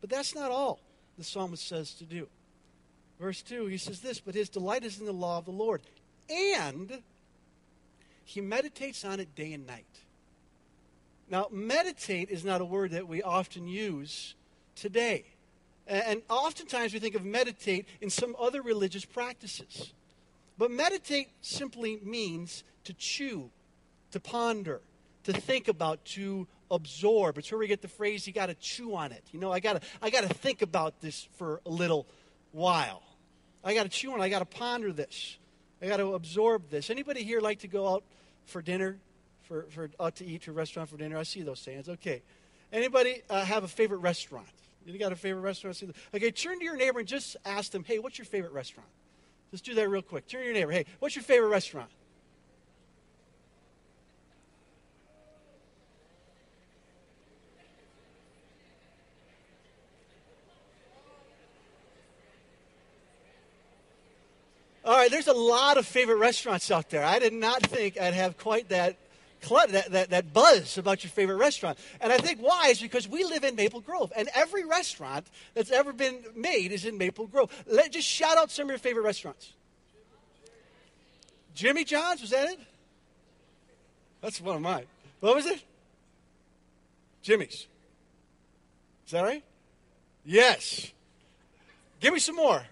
But 0.00 0.08
that's 0.08 0.34
not 0.34 0.50
all 0.50 0.80
the 1.18 1.24
psalmist 1.24 1.66
says 1.66 1.92
to 1.94 2.04
do. 2.04 2.28
Verse 3.20 3.42
2, 3.42 3.66
he 3.66 3.78
says 3.78 4.00
this, 4.00 4.20
but 4.20 4.34
his 4.34 4.48
delight 4.48 4.84
is 4.84 5.00
in 5.00 5.06
the 5.06 5.12
law 5.12 5.38
of 5.38 5.46
the 5.46 5.50
Lord. 5.50 5.82
And 6.30 7.02
he 8.26 8.40
meditates 8.40 9.04
on 9.04 9.20
it 9.20 9.34
day 9.36 9.52
and 9.52 9.66
night. 9.66 9.86
Now, 11.30 11.46
meditate 11.50 12.28
is 12.28 12.44
not 12.44 12.60
a 12.60 12.64
word 12.64 12.90
that 12.90 13.06
we 13.06 13.22
often 13.22 13.68
use 13.68 14.34
today. 14.74 15.24
And 15.86 16.22
oftentimes 16.28 16.92
we 16.92 16.98
think 16.98 17.14
of 17.14 17.24
meditate 17.24 17.86
in 18.00 18.10
some 18.10 18.34
other 18.38 18.62
religious 18.62 19.04
practices. 19.04 19.92
But 20.58 20.72
meditate 20.72 21.28
simply 21.40 22.00
means 22.02 22.64
to 22.84 22.92
chew, 22.94 23.50
to 24.10 24.18
ponder, 24.18 24.80
to 25.24 25.32
think 25.32 25.68
about, 25.68 26.04
to 26.06 26.48
absorb. 26.68 27.38
It's 27.38 27.52
where 27.52 27.60
we 27.60 27.68
get 27.68 27.80
the 27.80 27.88
phrase, 27.88 28.26
you 28.26 28.32
got 28.32 28.46
to 28.46 28.54
chew 28.54 28.96
on 28.96 29.12
it. 29.12 29.22
You 29.30 29.38
know, 29.38 29.52
I 29.52 29.60
got 29.60 29.80
to 29.80 29.88
I 30.02 30.10
got 30.10 30.22
to 30.22 30.34
think 30.34 30.62
about 30.62 31.00
this 31.00 31.28
for 31.36 31.60
a 31.64 31.70
little 31.70 32.08
while. 32.50 33.02
I 33.62 33.74
got 33.74 33.84
to 33.84 33.88
chew 33.88 34.12
on 34.12 34.20
it. 34.20 34.24
I 34.24 34.28
got 34.28 34.40
to 34.40 34.44
ponder 34.44 34.92
this. 34.92 35.38
I 35.80 35.86
got 35.86 35.98
to 35.98 36.14
absorb 36.14 36.70
this. 36.70 36.90
Anybody 36.90 37.22
here 37.22 37.40
like 37.40 37.60
to 37.60 37.68
go 37.68 37.86
out 37.88 38.04
for 38.46 38.62
dinner, 38.62 38.96
for, 39.42 39.66
for 39.68 39.90
out 40.00 40.16
to 40.16 40.24
eat 40.24 40.42
to 40.42 40.50
a 40.50 40.54
restaurant 40.54 40.88
for 40.88 40.96
dinner? 40.96 41.18
I 41.18 41.24
see 41.24 41.42
those 41.42 41.64
hands. 41.64 41.88
Okay. 41.88 42.22
Anybody 42.72 43.22
uh, 43.30 43.44
have 43.44 43.64
a 43.64 43.68
favorite 43.68 43.98
restaurant? 43.98 44.46
You 44.84 44.98
got 44.98 45.12
a 45.12 45.16
favorite 45.16 45.42
restaurant? 45.42 45.82
Okay, 46.14 46.30
turn 46.30 46.58
to 46.58 46.64
your 46.64 46.76
neighbor 46.76 47.00
and 47.00 47.08
just 47.08 47.36
ask 47.44 47.72
them, 47.72 47.84
hey, 47.84 47.98
what's 47.98 48.18
your 48.18 48.24
favorite 48.24 48.52
restaurant? 48.52 48.88
Just 49.50 49.64
do 49.64 49.74
that 49.74 49.88
real 49.88 50.02
quick. 50.02 50.26
Turn 50.28 50.40
to 50.40 50.44
your 50.46 50.54
neighbor. 50.54 50.72
Hey, 50.72 50.86
what's 51.00 51.16
your 51.16 51.22
favorite 51.22 51.48
restaurant? 51.48 51.90
Right, 65.06 65.10
there's 65.12 65.28
a 65.28 65.38
lot 65.38 65.76
of 65.76 65.86
favorite 65.86 66.16
restaurants 66.16 66.70
out 66.70 66.90
there. 66.90 67.04
I 67.04 67.18
did 67.18 67.32
not 67.32 67.62
think 67.62 67.98
I'd 67.98 68.14
have 68.14 68.36
quite 68.38 68.68
that 68.70 68.96
that, 69.68 69.92
that, 69.92 70.10
that 70.10 70.32
buzz 70.32 70.76
about 70.76 71.04
your 71.04 71.10
favorite 71.10 71.36
restaurant. 71.36 71.78
And 72.00 72.12
I 72.12 72.18
think 72.18 72.40
why 72.40 72.68
is 72.70 72.80
because 72.80 73.06
we 73.06 73.22
live 73.22 73.44
in 73.44 73.54
Maple 73.54 73.80
Grove, 73.80 74.12
and 74.16 74.28
every 74.34 74.64
restaurant 74.64 75.24
that's 75.54 75.70
ever 75.70 75.92
been 75.92 76.24
made 76.34 76.72
is 76.72 76.84
in 76.84 76.98
Maple 76.98 77.28
Grove. 77.28 77.52
Let 77.66 77.92
just 77.92 78.08
shout 78.08 78.36
out 78.38 78.50
some 78.50 78.64
of 78.64 78.70
your 78.70 78.78
favorite 78.78 79.02
restaurants. 79.02 79.52
Jimmy 81.54 81.84
John's, 81.84 82.22
was 82.22 82.30
that 82.30 82.50
it? 82.50 82.58
That's 84.20 84.40
one 84.40 84.56
of 84.56 84.62
mine. 84.62 84.86
What 85.20 85.36
was 85.36 85.46
it? 85.46 85.62
Jimmy's. 87.22 87.68
Is 89.06 89.12
that 89.12 89.22
right? 89.22 89.44
Yes. 90.24 90.90
Give 92.00 92.12
me 92.12 92.18
some 92.18 92.34
more. 92.34 92.64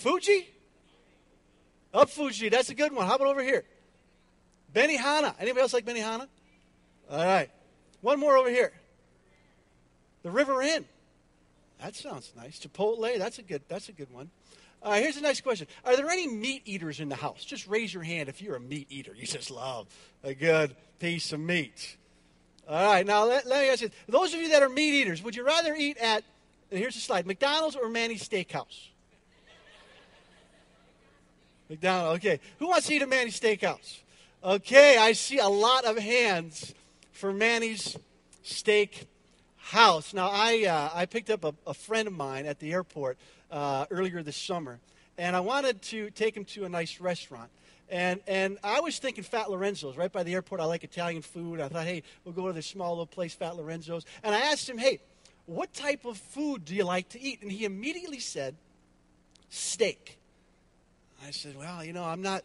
Fuji? 0.00 0.48
Up 1.92 2.10
Fuji, 2.10 2.48
that's 2.48 2.70
a 2.70 2.74
good 2.74 2.92
one. 2.92 3.06
How 3.06 3.16
about 3.16 3.28
over 3.28 3.42
here? 3.42 3.64
Benihana. 4.74 5.34
Anybody 5.38 5.62
else 5.62 5.72
like 5.72 5.84
Benihana? 5.84 6.26
All 7.10 7.24
right. 7.24 7.50
One 8.00 8.20
more 8.20 8.36
over 8.36 8.50
here. 8.50 8.72
The 10.22 10.30
River 10.30 10.62
Inn. 10.62 10.84
That 11.80 11.96
sounds 11.96 12.32
nice. 12.36 12.58
Chipotle, 12.60 13.18
that's 13.18 13.38
a 13.38 13.42
good 13.42 13.62
that's 13.68 13.88
a 13.88 13.92
good 13.92 14.12
one. 14.12 14.30
Here's 14.84 15.16
a 15.16 15.22
nice 15.22 15.40
question. 15.40 15.66
Are 15.84 15.96
there 15.96 16.08
any 16.08 16.26
meat 16.28 16.62
eaters 16.64 17.00
in 17.00 17.08
the 17.08 17.16
house? 17.16 17.44
Just 17.44 17.66
raise 17.66 17.92
your 17.92 18.02
hand 18.02 18.28
if 18.28 18.40
you're 18.40 18.56
a 18.56 18.60
meat 18.60 18.86
eater. 18.90 19.12
You 19.14 19.26
just 19.26 19.50
love 19.50 19.86
a 20.22 20.34
good 20.34 20.76
piece 20.98 21.32
of 21.32 21.40
meat. 21.40 21.96
All 22.68 22.92
right, 22.92 23.04
now 23.04 23.24
let, 23.24 23.46
let 23.46 23.62
me 23.62 23.70
ask 23.70 23.82
you 23.82 23.90
those 24.08 24.32
of 24.32 24.40
you 24.40 24.50
that 24.50 24.62
are 24.62 24.68
meat 24.68 24.94
eaters, 24.94 25.22
would 25.22 25.34
you 25.34 25.44
rather 25.44 25.74
eat 25.74 25.96
at, 25.96 26.22
and 26.70 26.78
here's 26.78 26.94
the 26.94 27.00
slide, 27.00 27.26
McDonald's 27.26 27.74
or 27.74 27.88
Manny's 27.88 28.26
Steakhouse? 28.28 28.89
McDonald's. 31.70 32.18
Okay. 32.18 32.40
Who 32.58 32.68
wants 32.68 32.88
to 32.88 32.94
eat 32.94 33.02
at 33.02 33.08
Manny's 33.08 33.38
Steakhouse? 33.38 34.00
Okay, 34.42 34.96
I 34.96 35.12
see 35.12 35.38
a 35.38 35.48
lot 35.48 35.84
of 35.84 35.96
hands 35.96 36.74
for 37.12 37.32
Manny's 37.32 37.96
Steak 38.42 39.06
House. 39.56 40.12
Now, 40.12 40.30
I, 40.32 40.64
uh, 40.64 40.90
I 40.92 41.06
picked 41.06 41.30
up 41.30 41.44
a, 41.44 41.54
a 41.66 41.74
friend 41.74 42.08
of 42.08 42.14
mine 42.14 42.46
at 42.46 42.58
the 42.58 42.72
airport 42.72 43.18
uh, 43.50 43.86
earlier 43.90 44.22
this 44.22 44.36
summer, 44.36 44.80
and 45.16 45.36
I 45.36 45.40
wanted 45.40 45.82
to 45.82 46.10
take 46.10 46.36
him 46.36 46.44
to 46.46 46.64
a 46.64 46.68
nice 46.68 47.00
restaurant. 47.00 47.50
And, 47.88 48.20
and 48.26 48.58
I 48.64 48.80
was 48.80 48.98
thinking 48.98 49.24
Fat 49.24 49.50
Lorenzo's 49.50 49.96
right 49.96 50.10
by 50.10 50.22
the 50.22 50.34
airport. 50.34 50.60
I 50.60 50.64
like 50.64 50.84
Italian 50.84 51.22
food. 51.22 51.60
I 51.60 51.68
thought, 51.68 51.84
hey, 51.84 52.02
we'll 52.24 52.34
go 52.34 52.46
to 52.46 52.52
this 52.52 52.66
small 52.66 52.90
little 52.90 53.06
place, 53.06 53.34
Fat 53.34 53.56
Lorenzo's. 53.56 54.04
And 54.22 54.34
I 54.34 54.38
asked 54.52 54.68
him, 54.68 54.78
hey, 54.78 55.00
what 55.46 55.72
type 55.74 56.04
of 56.04 56.16
food 56.16 56.64
do 56.64 56.74
you 56.74 56.84
like 56.84 57.08
to 57.10 57.20
eat? 57.20 57.42
And 57.42 57.50
he 57.50 57.64
immediately 57.64 58.20
said, 58.20 58.54
steak. 59.50 60.19
I 61.26 61.30
said, 61.30 61.56
"Well, 61.56 61.84
you 61.84 61.92
know, 61.92 62.04
I'm 62.04 62.22
not, 62.22 62.44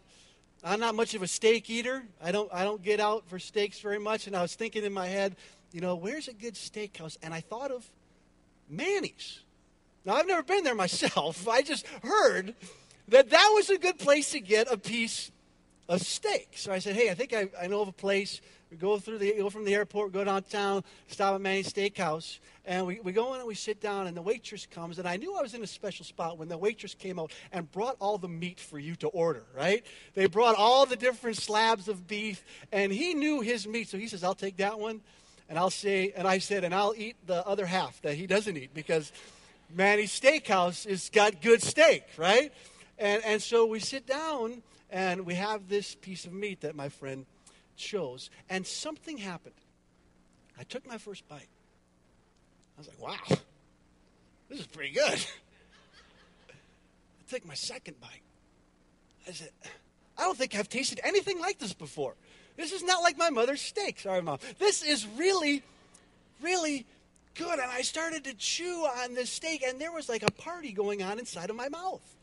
I'm 0.62 0.80
not 0.80 0.94
much 0.94 1.14
of 1.14 1.22
a 1.22 1.26
steak 1.26 1.70
eater. 1.70 2.02
I 2.22 2.32
don't, 2.32 2.52
I 2.52 2.64
don't 2.64 2.82
get 2.82 3.00
out 3.00 3.28
for 3.28 3.38
steaks 3.38 3.80
very 3.80 3.98
much." 3.98 4.26
And 4.26 4.36
I 4.36 4.42
was 4.42 4.54
thinking 4.54 4.84
in 4.84 4.92
my 4.92 5.06
head, 5.06 5.36
you 5.72 5.80
know, 5.80 5.94
where's 5.96 6.28
a 6.28 6.32
good 6.32 6.54
steakhouse? 6.54 7.16
And 7.22 7.32
I 7.32 7.40
thought 7.40 7.70
of 7.70 7.88
Manny's. 8.68 9.40
Now 10.04 10.14
I've 10.14 10.26
never 10.26 10.42
been 10.42 10.64
there 10.64 10.74
myself. 10.74 11.48
I 11.48 11.62
just 11.62 11.86
heard 12.02 12.54
that 13.08 13.30
that 13.30 13.52
was 13.54 13.70
a 13.70 13.78
good 13.78 13.98
place 13.98 14.30
to 14.32 14.40
get 14.40 14.70
a 14.70 14.76
piece 14.76 15.30
of 15.88 16.02
steak. 16.02 16.50
So 16.56 16.72
I 16.72 16.78
said, 16.78 16.96
"Hey, 16.96 17.10
I 17.10 17.14
think 17.14 17.32
I, 17.32 17.48
I 17.60 17.66
know 17.66 17.80
of 17.80 17.88
a 17.88 17.92
place." 17.92 18.40
We 18.70 18.76
go 18.76 18.98
through 18.98 19.18
the 19.18 19.32
go 19.34 19.48
from 19.48 19.64
the 19.64 19.74
airport, 19.74 20.12
go 20.12 20.24
downtown, 20.24 20.82
stop 21.06 21.36
at 21.36 21.40
Manny's 21.40 21.72
Steakhouse, 21.72 22.40
and 22.64 22.84
we, 22.84 22.98
we 22.98 23.12
go 23.12 23.32
in 23.34 23.38
and 23.38 23.46
we 23.46 23.54
sit 23.54 23.80
down, 23.80 24.08
and 24.08 24.16
the 24.16 24.22
waitress 24.22 24.66
comes, 24.66 24.98
and 24.98 25.06
I 25.06 25.16
knew 25.16 25.36
I 25.36 25.42
was 25.42 25.54
in 25.54 25.62
a 25.62 25.68
special 25.68 26.04
spot 26.04 26.36
when 26.36 26.48
the 26.48 26.58
waitress 26.58 26.92
came 26.92 27.20
out 27.20 27.30
and 27.52 27.70
brought 27.70 27.96
all 28.00 28.18
the 28.18 28.28
meat 28.28 28.58
for 28.58 28.80
you 28.80 28.96
to 28.96 29.08
order, 29.08 29.44
right? 29.56 29.86
They 30.14 30.26
brought 30.26 30.56
all 30.56 30.84
the 30.84 30.96
different 30.96 31.36
slabs 31.36 31.86
of 31.86 32.08
beef, 32.08 32.44
and 32.72 32.90
he 32.90 33.14
knew 33.14 33.40
his 33.40 33.68
meat, 33.68 33.88
so 33.88 33.98
he 33.98 34.08
says, 34.08 34.24
I'll 34.24 34.34
take 34.34 34.56
that 34.56 34.80
one, 34.80 35.00
and 35.48 35.60
I'll 35.60 35.70
say, 35.70 36.12
and 36.16 36.26
I 36.26 36.38
said, 36.38 36.64
and 36.64 36.74
I'll 36.74 36.94
eat 36.96 37.14
the 37.24 37.46
other 37.46 37.66
half 37.66 38.02
that 38.02 38.14
he 38.14 38.26
doesn't 38.26 38.56
eat, 38.56 38.74
because 38.74 39.12
Manny's 39.72 40.18
Steakhouse 40.18 40.88
has 40.88 41.08
got 41.08 41.40
good 41.40 41.62
steak, 41.62 42.02
right? 42.16 42.52
And, 42.98 43.24
and 43.24 43.40
so 43.40 43.66
we 43.66 43.78
sit 43.78 44.06
down 44.06 44.62
and 44.90 45.26
we 45.26 45.34
have 45.34 45.68
this 45.68 45.94
piece 45.94 46.24
of 46.24 46.32
meat 46.32 46.62
that 46.62 46.74
my 46.74 46.88
friend 46.88 47.26
chose. 47.76 48.30
And 48.48 48.66
something 48.66 49.18
happened. 49.18 49.54
I 50.58 50.64
took 50.64 50.86
my 50.86 50.98
first 50.98 51.28
bite. 51.28 51.48
I 52.76 52.80
was 52.80 52.88
like, 52.88 53.00
wow, 53.00 53.38
this 54.48 54.60
is 54.60 54.66
pretty 54.66 54.94
good. 54.94 55.24
I 56.48 57.30
took 57.30 57.46
my 57.46 57.54
second 57.54 58.00
bite. 58.00 58.22
I 59.28 59.32
said, 59.32 59.50
I 60.16 60.22
don't 60.22 60.36
think 60.36 60.54
I've 60.54 60.68
tasted 60.68 61.00
anything 61.02 61.40
like 61.40 61.58
this 61.58 61.72
before. 61.72 62.14
This 62.56 62.72
is 62.72 62.82
not 62.82 63.02
like 63.02 63.18
my 63.18 63.30
mother's 63.30 63.60
steak. 63.60 64.00
Sorry, 64.00 64.22
Mom. 64.22 64.38
This 64.58 64.82
is 64.82 65.06
really, 65.16 65.62
really 66.40 66.86
good. 67.34 67.58
And 67.58 67.70
I 67.70 67.82
started 67.82 68.24
to 68.24 68.34
chew 68.34 68.86
on 68.86 69.14
this 69.14 69.30
steak, 69.30 69.62
and 69.62 69.80
there 69.80 69.92
was 69.92 70.08
like 70.08 70.22
a 70.22 70.30
party 70.32 70.72
going 70.72 71.02
on 71.02 71.18
inside 71.18 71.50
of 71.50 71.56
my 71.56 71.68
mouth. 71.68 72.15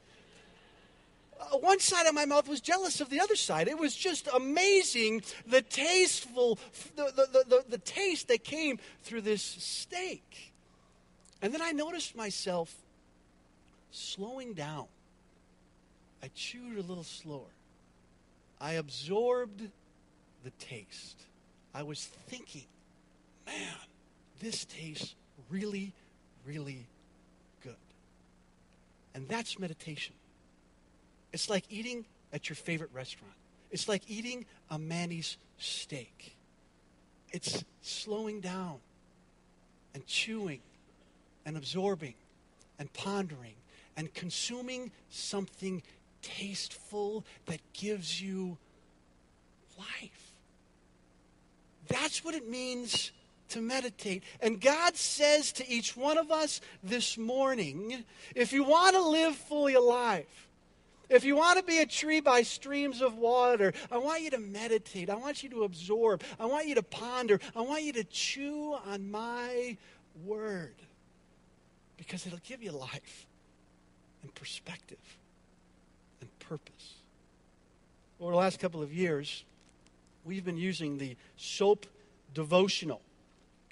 Uh, 1.51 1.57
one 1.57 1.79
side 1.79 2.05
of 2.07 2.13
my 2.13 2.25
mouth 2.25 2.47
was 2.47 2.61
jealous 2.61 3.01
of 3.01 3.09
the 3.09 3.19
other 3.19 3.35
side. 3.35 3.67
It 3.67 3.77
was 3.77 3.95
just 3.95 4.27
amazing 4.33 5.23
the 5.45 5.61
tasteful, 5.61 6.59
the, 6.95 7.11
the, 7.15 7.45
the, 7.47 7.63
the, 7.69 7.77
taste 7.77 8.27
that 8.27 8.43
came 8.43 8.79
through 9.03 9.21
this 9.21 9.41
steak. 9.41 10.53
And 11.41 11.53
then 11.53 11.61
I 11.61 11.71
noticed 11.71 12.15
myself 12.15 12.73
slowing 13.91 14.53
down. 14.53 14.85
I 16.21 16.29
chewed 16.33 16.77
a 16.77 16.81
little 16.81 17.03
slower. 17.03 17.51
I 18.61 18.73
absorbed 18.73 19.69
the 20.43 20.51
taste. 20.51 21.21
I 21.73 21.83
was 21.83 22.05
thinking, 22.27 22.65
man, 23.45 23.75
this 24.39 24.65
tastes 24.65 25.15
really, 25.49 25.91
really 26.45 26.85
good. 27.61 27.75
And 29.13 29.27
that's 29.27 29.59
meditation. 29.59 30.13
It's 31.33 31.49
like 31.49 31.65
eating 31.69 32.05
at 32.31 32.47
your 32.47 32.55
favorite 32.55 32.91
restaurant. 32.93 33.33
It's 33.71 33.89
like 33.89 34.03
eating 34.07 34.45
a 34.69 34.77
Manny's 34.77 35.37
steak. 35.57 36.35
It's 37.31 37.63
slowing 37.81 38.39
down 38.39 38.77
and 39.95 40.05
chewing 40.05 40.59
and 41.45 41.57
absorbing 41.57 42.13
and 42.77 42.91
pondering 42.93 43.55
and 43.97 44.13
consuming 44.13 44.91
something 45.09 45.81
tasteful 46.21 47.25
that 47.47 47.59
gives 47.73 48.21
you 48.21 48.57
life. 49.77 50.31
That's 51.87 52.23
what 52.23 52.35
it 52.35 52.49
means 52.49 53.11
to 53.49 53.61
meditate. 53.61 54.23
And 54.39 54.61
God 54.61 54.95
says 54.95 55.51
to 55.53 55.69
each 55.69 55.97
one 55.97 56.17
of 56.17 56.31
us 56.31 56.61
this 56.83 57.17
morning 57.17 58.03
if 58.35 58.53
you 58.53 58.63
want 58.63 58.95
to 58.95 59.01
live 59.01 59.35
fully 59.35 59.73
alive, 59.73 60.25
if 61.09 61.23
you 61.23 61.35
want 61.35 61.59
to 61.59 61.63
be 61.63 61.79
a 61.79 61.85
tree 61.85 62.21
by 62.21 62.43
streams 62.43 63.01
of 63.01 63.17
water, 63.17 63.73
I 63.91 63.97
want 63.97 64.21
you 64.21 64.29
to 64.31 64.39
meditate. 64.39 65.09
I 65.09 65.15
want 65.15 65.43
you 65.43 65.49
to 65.49 65.63
absorb. 65.63 66.23
I 66.39 66.45
want 66.45 66.67
you 66.67 66.75
to 66.75 66.83
ponder. 66.83 67.39
I 67.55 67.61
want 67.61 67.83
you 67.83 67.93
to 67.93 68.03
chew 68.03 68.75
on 68.87 69.11
my 69.11 69.77
word 70.23 70.75
because 71.97 72.25
it'll 72.25 72.39
give 72.43 72.63
you 72.63 72.71
life 72.71 73.27
and 74.21 74.33
perspective 74.35 75.17
and 76.21 76.39
purpose. 76.39 76.95
Over 78.19 78.31
the 78.31 78.37
last 78.37 78.59
couple 78.59 78.81
of 78.81 78.93
years, 78.93 79.43
we've 80.23 80.45
been 80.45 80.57
using 80.57 80.97
the 80.97 81.17
SOAP 81.35 81.85
devotional. 82.33 83.01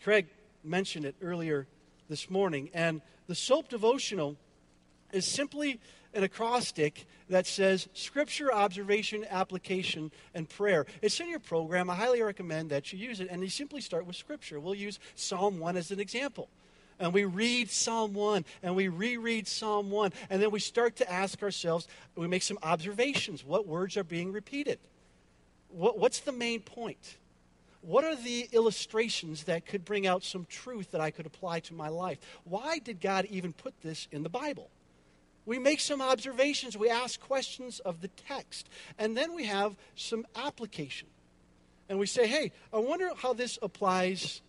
Craig 0.03 0.27
mentioned 0.63 1.05
it 1.05 1.15
earlier 1.21 1.67
this 2.09 2.29
morning. 2.29 2.69
And 2.73 3.01
the 3.27 3.35
SOAP 3.35 3.69
devotional 3.69 4.35
is 5.11 5.25
simply 5.25 5.79
an 6.13 6.24
acrostic 6.24 7.06
that 7.30 7.47
says 7.47 7.88
Scripture, 7.93 8.54
Observation, 8.54 9.26
Application, 9.30 10.12
and 10.34 10.50
Prayer. 10.50 10.86
It's 11.02 11.19
in 11.19 11.30
your 11.30 11.39
program. 11.39 11.89
I 11.89 11.95
highly 11.95 12.21
recommend 12.21 12.69
that 12.71 12.91
you 12.91 13.00
use 13.00 13.19
it. 13.19 13.30
And 13.30 13.41
you 13.41 13.50
simply 13.50 13.82
start 13.82 14.06
with 14.06 14.15
Scripture. 14.15 14.60
We'll 14.60 14.76
use 14.76 15.00
Psalm 15.15 15.60
1 15.60 15.78
as 15.78 15.91
an 15.91 16.00
example. 16.00 16.50
And 17.00 17.13
we 17.13 17.26
read 17.26 17.71
Psalm 17.71 18.13
1 18.13 18.45
and 18.62 18.76
we 18.76 18.88
reread 18.88 19.47
Psalm 19.47 19.89
1. 19.89 20.13
And 20.30 20.41
then 20.41 20.52
we 20.52 20.60
start 20.60 20.97
to 20.97 21.12
ask 21.12 21.41
ourselves, 21.41 21.88
we 22.15 22.28
make 22.28 22.43
some 22.43 22.60
observations. 22.62 23.43
What 23.43 23.65
words 23.65 23.97
are 23.97 24.04
being 24.04 24.32
repeated? 24.32 24.78
What, 25.69 25.97
what's 25.97 26.19
the 26.19 26.32
main 26.32 26.60
point? 26.60 27.17
What 27.82 28.04
are 28.04 28.15
the 28.15 28.47
illustrations 28.52 29.45
that 29.45 29.65
could 29.65 29.84
bring 29.84 30.06
out 30.06 30.24
some 30.24 30.45
truth 30.45 30.91
that 30.91 31.02
I 31.02 31.10
could 31.10 31.26
apply 31.26 31.62
to 31.62 31.74
my 31.74 31.88
life? 31.88 32.19
Why 32.43 32.78
did 32.78 33.02
God 33.02 33.26
even 33.32 33.54
put 33.54 33.74
this 33.82 34.08
in 34.12 34.21
the 34.21 34.30
Bible? 34.30 34.69
We 35.45 35.60
make 35.60 35.80
some 35.80 36.01
observations, 36.01 36.77
we 36.77 36.89
ask 36.89 37.19
questions 37.19 37.80
of 37.80 38.01
the 38.01 38.10
text, 38.10 38.69
and 38.97 39.17
then 39.17 39.34
we 39.34 39.45
have 39.45 39.75
some 39.95 40.25
application. 40.36 41.08
And 41.89 41.99
we 41.99 42.06
say, 42.06 42.27
hey, 42.27 42.51
I 42.71 42.77
wonder 42.77 43.10
how 43.17 43.34
this 43.34 43.60
applies 43.62 44.41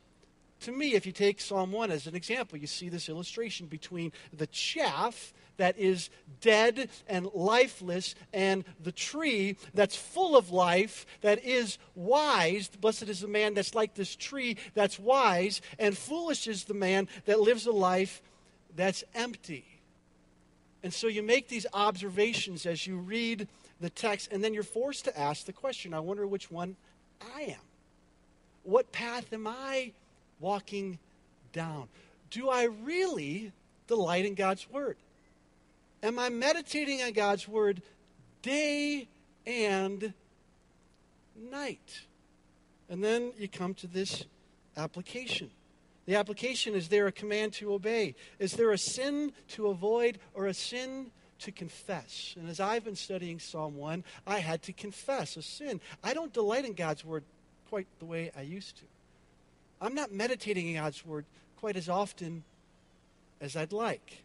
to 0.60 0.70
me. 0.70 0.94
If 0.94 1.06
you 1.06 1.12
take 1.12 1.40
Psalm 1.40 1.72
1 1.72 1.90
as 1.90 2.06
an 2.06 2.14
example, 2.14 2.58
you 2.58 2.66
see 2.66 2.88
this 2.88 3.08
illustration 3.08 3.66
between 3.66 4.12
the 4.32 4.46
chaff 4.46 5.32
that 5.56 5.78
is 5.78 6.08
dead 6.40 6.88
and 7.06 7.28
lifeless, 7.34 8.14
and 8.32 8.64
the 8.82 8.92
tree 8.92 9.56
that's 9.74 9.96
full 9.96 10.36
of 10.36 10.50
life, 10.50 11.04
that 11.20 11.44
is 11.44 11.78
wise. 11.94 12.68
Blessed 12.68 13.04
is 13.04 13.20
the 13.20 13.28
man 13.28 13.54
that's 13.54 13.74
like 13.74 13.94
this 13.94 14.14
tree 14.16 14.56
that's 14.74 14.98
wise, 14.98 15.60
and 15.78 15.96
foolish 15.96 16.46
is 16.46 16.64
the 16.64 16.74
man 16.74 17.08
that 17.26 17.40
lives 17.40 17.66
a 17.66 17.72
life 17.72 18.22
that's 18.74 19.04
empty. 19.14 19.64
And 20.82 20.92
so 20.92 21.06
you 21.06 21.22
make 21.22 21.48
these 21.48 21.66
observations 21.72 22.66
as 22.66 22.86
you 22.86 22.96
read 22.96 23.46
the 23.80 23.90
text, 23.90 24.30
and 24.32 24.42
then 24.42 24.54
you're 24.54 24.62
forced 24.62 25.04
to 25.04 25.18
ask 25.18 25.46
the 25.46 25.52
question 25.52 25.94
I 25.94 26.00
wonder 26.00 26.26
which 26.26 26.50
one 26.50 26.76
I 27.36 27.42
am. 27.42 27.60
What 28.64 28.92
path 28.92 29.32
am 29.32 29.46
I 29.46 29.92
walking 30.40 30.98
down? 31.52 31.88
Do 32.30 32.48
I 32.48 32.64
really 32.64 33.52
delight 33.86 34.24
in 34.24 34.34
God's 34.34 34.68
Word? 34.70 34.96
Am 36.02 36.18
I 36.18 36.28
meditating 36.28 37.02
on 37.02 37.12
God's 37.12 37.46
Word 37.46 37.82
day 38.42 39.08
and 39.46 40.12
night? 41.50 42.02
And 42.88 43.02
then 43.02 43.32
you 43.38 43.48
come 43.48 43.74
to 43.74 43.86
this 43.86 44.24
application. 44.76 45.50
The 46.06 46.16
application 46.16 46.74
is 46.74 46.88
there 46.88 47.06
a 47.06 47.12
command 47.12 47.52
to 47.54 47.72
obey? 47.72 48.14
Is 48.38 48.54
there 48.54 48.72
a 48.72 48.78
sin 48.78 49.32
to 49.48 49.68
avoid 49.68 50.18
or 50.34 50.46
a 50.46 50.54
sin 50.54 51.12
to 51.40 51.52
confess? 51.52 52.34
And 52.38 52.48
as 52.48 52.60
I've 52.60 52.84
been 52.84 52.96
studying 52.96 53.38
Psalm 53.38 53.76
1, 53.76 54.02
I 54.26 54.40
had 54.40 54.62
to 54.62 54.72
confess 54.72 55.36
a 55.36 55.42
sin. 55.42 55.80
I 56.02 56.14
don't 56.14 56.32
delight 56.32 56.64
in 56.64 56.72
God's 56.72 57.04
word 57.04 57.24
quite 57.68 57.86
the 58.00 58.04
way 58.04 58.30
I 58.36 58.42
used 58.42 58.76
to. 58.78 58.84
I'm 59.80 59.94
not 59.94 60.12
meditating 60.12 60.68
in 60.68 60.74
God's 60.74 61.04
word 61.06 61.24
quite 61.56 61.76
as 61.76 61.88
often 61.88 62.44
as 63.40 63.56
I'd 63.56 63.72
like. 63.72 64.24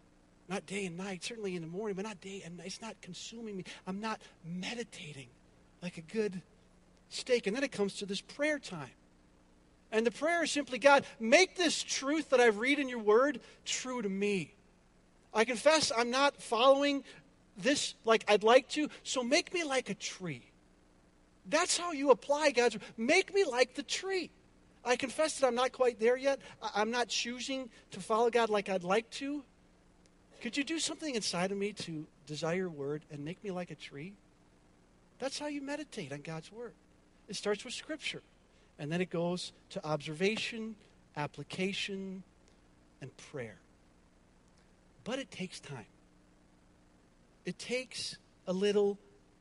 Not 0.50 0.66
day 0.66 0.86
and 0.86 0.98
night, 0.98 1.24
certainly 1.24 1.56
in 1.56 1.62
the 1.62 1.68
morning, 1.68 1.96
but 1.96 2.06
not 2.06 2.22
day 2.22 2.42
and 2.46 2.58
night. 2.58 2.68
It's 2.68 2.82
not 2.82 3.00
consuming 3.02 3.58
me. 3.58 3.64
I'm 3.86 4.00
not 4.00 4.22
meditating 4.46 5.28
like 5.82 5.98
a 5.98 6.02
good 6.02 6.42
steak. 7.10 7.48
And 7.48 7.56
then 7.56 7.64
it 7.64 7.72
comes 7.72 7.96
to 7.96 8.06
this 8.06 8.22
prayer 8.22 8.60
time. 8.60 8.90
And 9.92 10.06
the 10.06 10.12
prayer 10.12 10.44
is 10.44 10.52
simply 10.52 10.80
God, 10.80 11.06
make 11.20 11.56
this 11.56 11.82
truth 11.82 12.30
that 12.32 12.42
I 12.42 12.48
read 12.48 12.80
in 12.80 12.90
your 12.90 13.00
word 13.00 13.40
true 13.66 14.02
to 14.02 14.10
me. 14.10 14.54
I 15.34 15.46
confess 15.46 15.92
I'm 15.96 16.10
not 16.10 16.42
following 16.42 17.04
this 17.58 17.96
like 18.06 18.26
I'd 18.28 18.44
like 18.44 18.68
to, 18.70 18.90
so 19.04 19.24
make 19.24 19.54
me 19.54 19.64
like 19.64 19.90
a 19.90 19.94
tree. 19.94 20.44
That's 21.50 21.78
how 21.78 21.94
you 21.94 22.12
apply 22.12 22.52
God's 22.52 22.76
word. 22.76 22.84
Make 22.98 23.34
me 23.34 23.46
like 23.46 23.76
the 23.76 23.84
tree. 23.84 24.30
I 24.84 24.96
confess 24.96 25.40
that 25.40 25.48
I'm 25.48 25.56
not 25.56 25.72
quite 25.72 26.00
there 26.00 26.18
yet. 26.18 26.40
I'm 26.76 26.92
not 26.92 27.08
choosing 27.08 27.70
to 27.92 28.00
follow 28.00 28.30
God 28.30 28.50
like 28.50 28.70
I'd 28.70 28.84
like 28.84 29.10
to. 29.12 29.44
Could 30.42 30.56
you 30.56 30.64
do 30.64 30.80
something 30.80 31.16
inside 31.16 31.52
of 31.52 31.58
me 31.58 31.74
to 31.74 32.06
desire 32.26 32.56
your 32.56 32.70
word 32.70 33.04
and 33.12 33.24
make 33.26 33.44
me 33.44 33.52
like 33.52 33.72
a 33.72 33.76
tree? 33.76 34.14
That's 35.20 35.40
how 35.40 35.48
you 35.48 35.62
meditate 35.62 36.14
on 36.14 36.22
God's 36.22 36.52
word. 36.52 36.74
It 37.28 37.36
starts 37.36 37.66
with 37.66 37.74
Scripture, 37.74 38.22
and 38.80 38.92
then 38.92 39.02
it 39.02 39.10
goes 39.10 39.52
to 39.72 39.86
observation, 39.86 40.76
application, 41.16 42.24
and 43.02 43.16
prayer. 43.18 43.58
But 45.04 45.20
it 45.20 45.32
takes 45.32 45.60
time. 45.60 45.86
It 47.46 47.58
takes 47.58 48.18
a 48.46 48.54
little 48.54 48.98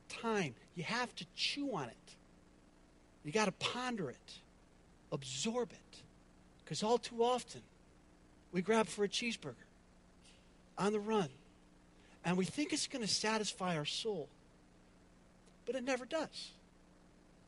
time. 0.07 0.55
You 0.75 0.83
have 0.83 1.13
to 1.15 1.25
chew 1.35 1.75
on 1.75 1.89
it. 1.89 2.15
You 3.23 3.31
got 3.31 3.45
to 3.45 3.51
ponder 3.51 4.09
it, 4.09 4.39
absorb 5.11 5.71
it. 5.71 6.01
Because 6.63 6.83
all 6.83 6.97
too 6.97 7.23
often, 7.23 7.61
we 8.51 8.61
grab 8.61 8.87
for 8.87 9.03
a 9.03 9.09
cheeseburger 9.09 9.55
on 10.77 10.93
the 10.93 10.99
run. 10.99 11.29
And 12.23 12.37
we 12.37 12.45
think 12.45 12.73
it's 12.73 12.87
going 12.87 13.05
to 13.05 13.11
satisfy 13.11 13.77
our 13.77 13.85
soul, 13.85 14.27
but 15.65 15.75
it 15.75 15.83
never 15.83 16.05
does. 16.05 16.51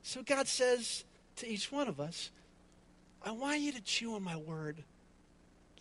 So 0.04 0.22
God 0.24 0.48
says 0.48 1.04
to 1.40 1.48
each 1.48 1.72
one 1.72 1.88
of 1.88 2.00
us, 2.00 2.32
I 3.26 3.32
want 3.32 3.60
you 3.60 3.72
to 3.74 3.82
chew 3.82 4.16
on 4.16 4.24
my 4.24 4.38
word 4.38 4.78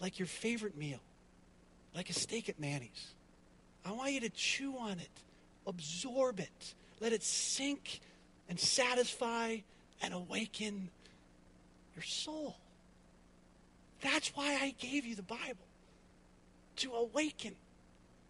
like 0.00 0.18
your 0.18 0.26
favorite 0.26 0.76
meal, 0.76 1.00
like 1.94 2.10
a 2.10 2.12
steak 2.12 2.48
at 2.48 2.58
Manny's. 2.58 3.14
I 3.84 3.92
want 3.92 4.12
you 4.12 4.20
to 4.20 4.30
chew 4.30 4.76
on 4.78 4.98
it 4.98 5.10
absorb 5.68 6.40
it. 6.40 6.74
Let 7.00 7.12
it 7.12 7.22
sink 7.22 8.00
and 8.48 8.58
satisfy 8.58 9.58
and 10.02 10.14
awaken 10.14 10.88
your 11.94 12.02
soul. 12.02 12.56
That's 14.00 14.34
why 14.34 14.58
I 14.60 14.74
gave 14.78 15.04
you 15.04 15.14
the 15.14 15.22
Bible 15.22 15.66
to 16.76 16.92
awaken 16.92 17.54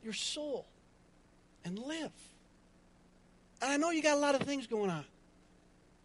your 0.02 0.12
soul 0.12 0.66
and 1.64 1.78
live. 1.78 2.12
And 3.62 3.72
I 3.72 3.76
know 3.76 3.90
you 3.90 4.02
got 4.02 4.16
a 4.16 4.20
lot 4.20 4.34
of 4.34 4.42
things 4.42 4.66
going 4.66 4.90
on. 4.90 5.04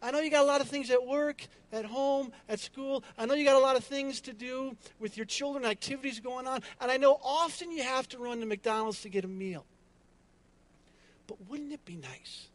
I 0.03 0.11
know 0.11 0.19
you 0.19 0.29
got 0.29 0.43
a 0.43 0.47
lot 0.47 0.59
of 0.59 0.67
things 0.67 0.91
at 0.91 1.07
work, 1.07 1.47
at 1.71 1.85
home, 1.85 2.33
at 2.49 2.59
school. 2.59 3.05
I 3.17 3.25
know 3.25 3.35
you 3.35 3.45
got 3.45 3.55
a 3.55 3.59
lot 3.59 3.77
of 3.77 3.85
things 3.85 4.19
to 4.21 4.33
do 4.33 4.75
with 4.99 5.15
your 5.15 5.25
children, 5.25 5.63
activities 5.63 6.19
going 6.19 6.45
on. 6.45 6.61
And 6.81 6.91
I 6.91 6.97
know 6.97 7.17
often 7.23 7.71
you 7.71 7.83
have 7.83 8.09
to 8.09 8.17
run 8.17 8.41
to 8.41 8.45
McDonald's 8.45 9.01
to 9.03 9.09
get 9.09 9.23
a 9.23 9.29
meal. 9.29 9.65
But 11.25 11.37
wouldn't 11.49 11.71
it 11.71 11.85
be 11.85 11.95
nice 11.95 12.49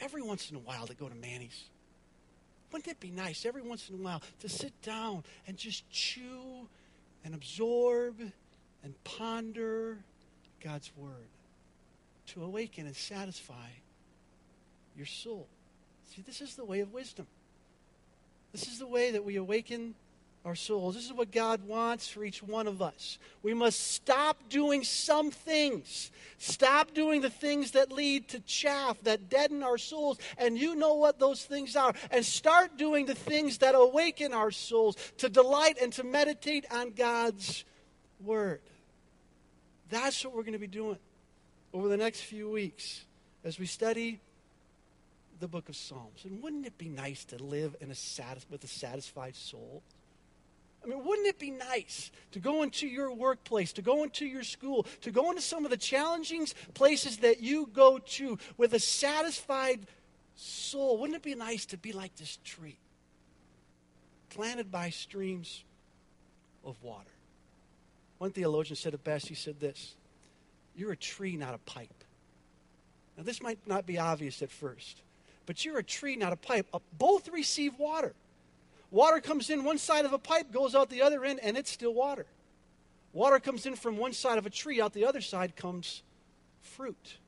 every 0.00 0.20
once 0.20 0.50
in 0.50 0.56
a 0.56 0.58
while 0.58 0.88
to 0.88 0.94
go 0.94 1.08
to 1.08 1.14
Manny's? 1.14 1.62
Wouldn't 2.72 2.88
it 2.88 2.98
be 2.98 3.12
nice 3.12 3.46
every 3.46 3.62
once 3.62 3.88
in 3.88 3.94
a 3.94 3.98
while 3.98 4.20
to 4.40 4.48
sit 4.48 4.72
down 4.82 5.22
and 5.46 5.56
just 5.56 5.88
chew 5.90 6.68
and 7.24 7.36
absorb 7.36 8.16
and 8.82 9.04
ponder 9.04 9.98
God's 10.60 10.90
Word 10.96 11.28
to 12.26 12.42
awaken 12.42 12.86
and 12.86 12.96
satisfy 12.96 13.68
your 14.96 15.06
soul? 15.06 15.46
See, 16.12 16.22
this 16.22 16.40
is 16.40 16.54
the 16.54 16.64
way 16.64 16.80
of 16.80 16.92
wisdom. 16.92 17.26
This 18.52 18.68
is 18.68 18.78
the 18.78 18.86
way 18.86 19.10
that 19.10 19.24
we 19.24 19.36
awaken 19.36 19.94
our 20.44 20.54
souls. 20.54 20.94
This 20.94 21.06
is 21.06 21.12
what 21.12 21.32
God 21.32 21.66
wants 21.66 22.06
for 22.06 22.22
each 22.22 22.42
one 22.42 22.66
of 22.66 22.82
us. 22.82 23.18
We 23.42 23.54
must 23.54 23.80
stop 23.92 24.48
doing 24.50 24.84
some 24.84 25.30
things. 25.30 26.10
Stop 26.38 26.92
doing 26.92 27.22
the 27.22 27.30
things 27.30 27.70
that 27.70 27.90
lead 27.90 28.28
to 28.28 28.40
chaff, 28.40 29.00
that 29.04 29.30
deaden 29.30 29.62
our 29.62 29.78
souls. 29.78 30.18
And 30.36 30.58
you 30.58 30.76
know 30.76 30.94
what 30.94 31.18
those 31.18 31.44
things 31.44 31.76
are. 31.76 31.94
And 32.10 32.24
start 32.24 32.76
doing 32.76 33.06
the 33.06 33.14
things 33.14 33.58
that 33.58 33.74
awaken 33.74 34.34
our 34.34 34.50
souls 34.50 34.96
to 35.18 35.28
delight 35.30 35.78
and 35.80 35.92
to 35.94 36.04
meditate 36.04 36.66
on 36.70 36.90
God's 36.90 37.64
Word. 38.20 38.60
That's 39.88 40.24
what 40.24 40.34
we're 40.34 40.42
going 40.42 40.52
to 40.52 40.58
be 40.58 40.66
doing 40.66 40.98
over 41.72 41.88
the 41.88 41.96
next 41.96 42.20
few 42.20 42.50
weeks 42.50 43.04
as 43.44 43.58
we 43.58 43.66
study 43.66 44.20
the 45.40 45.48
book 45.48 45.68
of 45.68 45.76
Psalms. 45.76 46.24
And 46.24 46.42
wouldn't 46.42 46.66
it 46.66 46.78
be 46.78 46.88
nice 46.88 47.24
to 47.26 47.42
live 47.42 47.76
in 47.80 47.90
a 47.90 47.94
satis- 47.94 48.46
with 48.50 48.64
a 48.64 48.68
satisfied 48.68 49.36
soul? 49.36 49.82
I 50.82 50.86
mean, 50.86 51.02
wouldn't 51.04 51.26
it 51.26 51.38
be 51.38 51.50
nice 51.50 52.10
to 52.32 52.38
go 52.38 52.62
into 52.62 52.86
your 52.86 53.12
workplace, 53.12 53.72
to 53.74 53.82
go 53.82 54.02
into 54.02 54.26
your 54.26 54.44
school, 54.44 54.86
to 55.00 55.10
go 55.10 55.30
into 55.30 55.40
some 55.40 55.64
of 55.64 55.70
the 55.70 55.78
challenging 55.78 56.46
places 56.74 57.18
that 57.18 57.40
you 57.40 57.70
go 57.72 57.98
to 57.98 58.38
with 58.58 58.74
a 58.74 58.78
satisfied 58.78 59.86
soul? 60.36 60.98
Wouldn't 60.98 61.16
it 61.16 61.22
be 61.22 61.34
nice 61.34 61.64
to 61.66 61.78
be 61.78 61.92
like 61.92 62.14
this 62.16 62.38
tree, 62.44 62.76
planted 64.28 64.70
by 64.70 64.90
streams 64.90 65.64
of 66.64 66.76
water? 66.82 67.08
One 68.18 68.30
theologian 68.30 68.76
said 68.76 68.94
it 68.94 69.04
best. 69.04 69.28
He 69.28 69.34
said 69.34 69.60
this 69.60 69.94
You're 70.76 70.92
a 70.92 70.96
tree, 70.96 71.36
not 71.36 71.54
a 71.54 71.58
pipe. 71.58 72.04
Now, 73.16 73.22
this 73.22 73.42
might 73.42 73.66
not 73.66 73.86
be 73.86 73.98
obvious 73.98 74.42
at 74.42 74.50
first, 74.50 75.00
but 75.46 75.64
you're 75.64 75.78
a 75.78 75.82
tree, 75.82 76.16
not 76.16 76.32
a 76.32 76.36
pipe. 76.36 76.66
Uh, 76.72 76.78
both 76.98 77.28
receive 77.28 77.78
water. 77.78 78.14
Water 78.90 79.20
comes 79.20 79.50
in 79.50 79.64
one 79.64 79.78
side 79.78 80.04
of 80.04 80.12
a 80.12 80.18
pipe, 80.18 80.52
goes 80.52 80.74
out 80.74 80.88
the 80.88 81.02
other 81.02 81.24
end, 81.24 81.40
and 81.42 81.56
it's 81.56 81.70
still 81.70 81.92
water. 81.92 82.26
Water 83.12 83.40
comes 83.40 83.66
in 83.66 83.76
from 83.76 83.96
one 83.96 84.12
side 84.12 84.38
of 84.38 84.46
a 84.46 84.50
tree, 84.50 84.80
out 84.80 84.92
the 84.92 85.04
other 85.04 85.20
side 85.20 85.56
comes 85.56 86.02
fruit. 86.60 87.18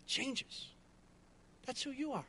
It 0.00 0.06
changes. 0.06 0.68
That's 1.66 1.82
who 1.82 1.90
you 1.90 2.12
are. 2.12 2.24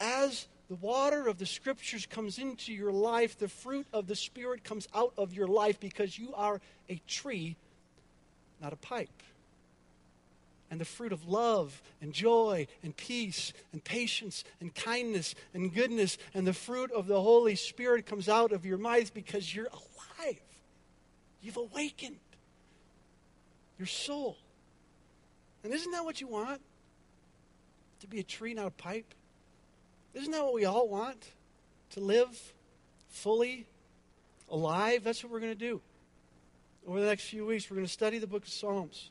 As 0.00 0.46
the 0.68 0.76
water 0.76 1.26
of 1.26 1.38
the 1.38 1.46
scriptures 1.46 2.06
comes 2.06 2.38
into 2.38 2.72
your 2.72 2.92
life, 2.92 3.38
the 3.38 3.48
fruit 3.48 3.86
of 3.92 4.06
the 4.06 4.16
Spirit 4.16 4.62
comes 4.62 4.86
out 4.94 5.12
of 5.16 5.32
your 5.32 5.48
life 5.48 5.80
because 5.80 6.18
you 6.18 6.34
are 6.34 6.60
a 6.88 7.00
tree, 7.06 7.56
not 8.60 8.72
a 8.72 8.76
pipe 8.76 9.10
and 10.70 10.80
the 10.80 10.84
fruit 10.84 11.12
of 11.12 11.26
love 11.26 11.82
and 12.00 12.12
joy 12.12 12.66
and 12.82 12.96
peace 12.96 13.52
and 13.72 13.82
patience 13.82 14.44
and 14.60 14.74
kindness 14.74 15.34
and 15.54 15.74
goodness 15.74 16.18
and 16.34 16.46
the 16.46 16.52
fruit 16.52 16.92
of 16.92 17.06
the 17.06 17.20
Holy 17.20 17.54
Spirit 17.54 18.06
comes 18.06 18.28
out 18.28 18.52
of 18.52 18.66
your 18.66 18.78
mouth 18.78 19.12
because 19.14 19.54
you're 19.54 19.66
alive. 19.66 20.40
You've 21.40 21.56
awakened 21.56 22.16
your 23.78 23.86
soul. 23.86 24.36
And 25.64 25.72
isn't 25.72 25.92
that 25.92 26.04
what 26.04 26.20
you 26.20 26.26
want? 26.26 26.60
To 28.00 28.06
be 28.06 28.20
a 28.20 28.22
tree, 28.24 28.54
not 28.54 28.66
a 28.66 28.70
pipe? 28.70 29.14
Isn't 30.14 30.32
that 30.32 30.42
what 30.42 30.54
we 30.54 30.64
all 30.64 30.88
want? 30.88 31.30
To 31.90 32.00
live 32.00 32.54
fully 33.08 33.66
alive? 34.50 35.04
That's 35.04 35.22
what 35.22 35.32
we're 35.32 35.40
going 35.40 35.52
to 35.52 35.58
do. 35.58 35.80
Over 36.86 37.00
the 37.00 37.06
next 37.06 37.24
few 37.24 37.44
weeks, 37.44 37.70
we're 37.70 37.76
going 37.76 37.86
to 37.86 37.92
study 37.92 38.18
the 38.18 38.26
book 38.26 38.44
of 38.44 38.48
Psalms. 38.48 39.10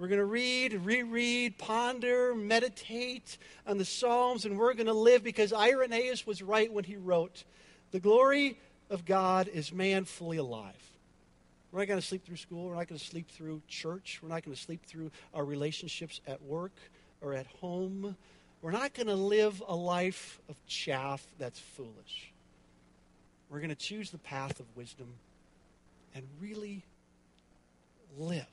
We're 0.00 0.08
going 0.08 0.18
to 0.18 0.24
read, 0.24 0.72
reread, 0.72 1.58
ponder, 1.58 2.34
meditate 2.34 3.36
on 3.66 3.76
the 3.76 3.84
Psalms, 3.84 4.46
and 4.46 4.58
we're 4.58 4.72
going 4.72 4.86
to 4.86 4.94
live 4.94 5.22
because 5.22 5.52
Irenaeus 5.52 6.26
was 6.26 6.40
right 6.40 6.72
when 6.72 6.84
he 6.84 6.96
wrote, 6.96 7.44
The 7.90 8.00
glory 8.00 8.58
of 8.88 9.04
God 9.04 9.46
is 9.46 9.74
man 9.74 10.06
fully 10.06 10.38
alive. 10.38 10.72
We're 11.70 11.80
not 11.80 11.88
going 11.88 12.00
to 12.00 12.06
sleep 12.06 12.24
through 12.24 12.38
school. 12.38 12.64
We're 12.64 12.76
not 12.76 12.88
going 12.88 12.98
to 12.98 13.04
sleep 13.04 13.28
through 13.28 13.60
church. 13.68 14.20
We're 14.22 14.30
not 14.30 14.42
going 14.42 14.56
to 14.56 14.62
sleep 14.62 14.86
through 14.86 15.10
our 15.34 15.44
relationships 15.44 16.22
at 16.26 16.40
work 16.44 16.72
or 17.20 17.34
at 17.34 17.46
home. 17.60 18.16
We're 18.62 18.70
not 18.70 18.94
going 18.94 19.08
to 19.08 19.14
live 19.14 19.62
a 19.68 19.76
life 19.76 20.40
of 20.48 20.56
chaff 20.66 21.26
that's 21.38 21.58
foolish. 21.58 22.32
We're 23.50 23.60
going 23.60 23.68
to 23.68 23.74
choose 23.74 24.08
the 24.08 24.18
path 24.18 24.60
of 24.60 24.66
wisdom 24.74 25.08
and 26.14 26.24
really 26.40 26.84
live 28.16 28.46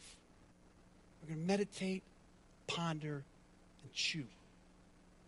we're 1.21 1.33
going 1.35 1.41
to 1.41 1.47
meditate, 1.47 2.03
ponder, 2.67 3.23
and 3.83 3.93
chew 3.93 4.25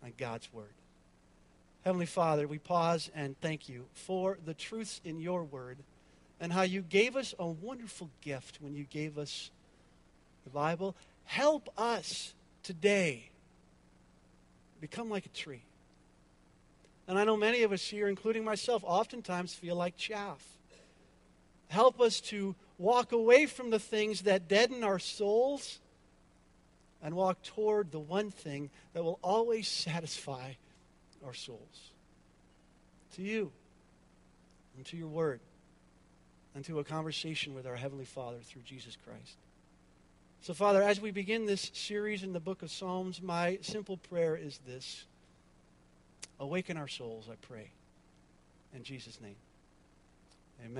on 0.03 0.13
God's 0.17 0.51
Word. 0.53 0.73
Heavenly 1.83 2.05
Father, 2.05 2.47
we 2.47 2.57
pause 2.57 3.09
and 3.15 3.39
thank 3.41 3.69
you 3.69 3.85
for 3.93 4.37
the 4.45 4.53
truths 4.53 5.01
in 5.03 5.19
your 5.19 5.43
Word 5.43 5.77
and 6.39 6.53
how 6.53 6.61
you 6.61 6.81
gave 6.81 7.15
us 7.15 7.33
a 7.39 7.47
wonderful 7.47 8.09
gift 8.21 8.59
when 8.61 8.75
you 8.75 8.85
gave 8.85 9.17
us 9.17 9.51
the 10.43 10.49
Bible. 10.49 10.95
Help 11.25 11.69
us 11.77 12.33
today 12.63 13.29
become 14.79 15.09
like 15.09 15.25
a 15.25 15.29
tree. 15.29 15.63
And 17.07 17.17
I 17.17 17.23
know 17.23 17.35
many 17.35 17.63
of 17.63 17.71
us 17.71 17.81
here, 17.81 18.07
including 18.07 18.43
myself, 18.43 18.83
oftentimes 18.85 19.53
feel 19.53 19.75
like 19.75 19.97
chaff. 19.97 20.45
Help 21.67 21.99
us 21.99 22.19
to 22.21 22.55
walk 22.79 23.11
away 23.11 23.45
from 23.45 23.69
the 23.69 23.77
things 23.77 24.21
that 24.21 24.47
deaden 24.47 24.83
our 24.83 24.97
souls 24.97 25.79
and 27.03 27.13
walk 27.13 27.43
toward 27.43 27.91
the 27.91 27.99
one 27.99 28.31
thing 28.31 28.71
that 28.93 29.03
will 29.03 29.19
always 29.21 29.67
satisfy 29.67 30.53
our 31.23 31.33
souls. 31.33 31.91
To 33.15 33.21
you, 33.21 33.51
and 34.77 34.85
to 34.87 34.97
your 34.97 35.07
word, 35.07 35.41
and 36.55 36.63
to 36.65 36.79
a 36.79 36.83
conversation 36.83 37.53
with 37.53 37.67
our 37.67 37.75
Heavenly 37.75 38.05
Father 38.05 38.37
through 38.43 38.61
Jesus 38.61 38.97
Christ. 39.05 39.35
So, 40.41 40.53
Father, 40.53 40.81
as 40.81 41.01
we 41.01 41.11
begin 41.11 41.45
this 41.45 41.69
series 41.73 42.23
in 42.23 42.31
the 42.31 42.39
book 42.39 42.61
of 42.61 42.71
Psalms, 42.71 43.21
my 43.21 43.59
simple 43.61 43.97
prayer 43.97 44.37
is 44.37 44.59
this 44.65 45.03
Awaken 46.39 46.77
our 46.77 46.87
souls, 46.87 47.27
I 47.29 47.35
pray. 47.41 47.71
In 48.73 48.83
Jesus' 48.83 49.19
name, 49.19 49.35
amen. 50.61 50.77